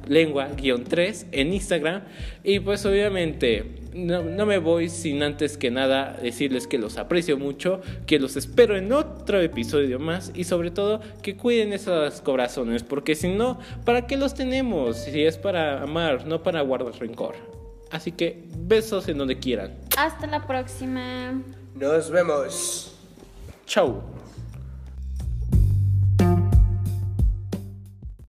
lengua, 0.08 0.48
guion 0.56 0.84
3 0.84 1.26
en 1.32 1.52
Instagram 1.52 2.02
y 2.42 2.60
pues 2.60 2.84
obviamente 2.86 3.76
no, 3.94 4.22
no, 4.22 4.46
me 4.46 4.58
voy 4.58 4.88
sin 4.88 5.22
antes 5.22 5.56
que 5.56 5.70
nada 5.70 6.18
decirles 6.22 6.66
que 6.66 6.78
los 6.78 6.96
aprecio 6.96 7.36
mucho, 7.36 7.80
que 8.06 8.18
los 8.18 8.36
espero 8.36 8.76
en 8.76 8.92
otro 8.92 9.40
episodio 9.40 9.98
más 9.98 10.32
y 10.34 10.44
sobre 10.44 10.70
todo 10.70 11.00
que 11.22 11.36
cuiden 11.36 11.72
esos 11.72 12.20
corazones 12.20 12.82
porque 12.82 13.14
si 13.14 13.28
no, 13.28 13.58
¿para 13.84 14.06
qué 14.06 14.16
los 14.16 14.34
tenemos? 14.34 14.96
Si 14.96 15.24
es 15.24 15.38
para 15.38 15.82
amar, 15.82 16.26
no 16.26 16.42
para 16.42 16.60
guardar 16.62 16.94
rencor. 16.98 17.34
Así 17.90 18.12
que 18.12 18.44
besos 18.56 19.08
en 19.08 19.18
donde 19.18 19.38
quieran. 19.38 19.76
Hasta 19.96 20.26
la 20.26 20.46
próxima. 20.46 21.42
Nos 21.74 22.10
vemos. 22.10 22.94
Chau. 23.66 24.19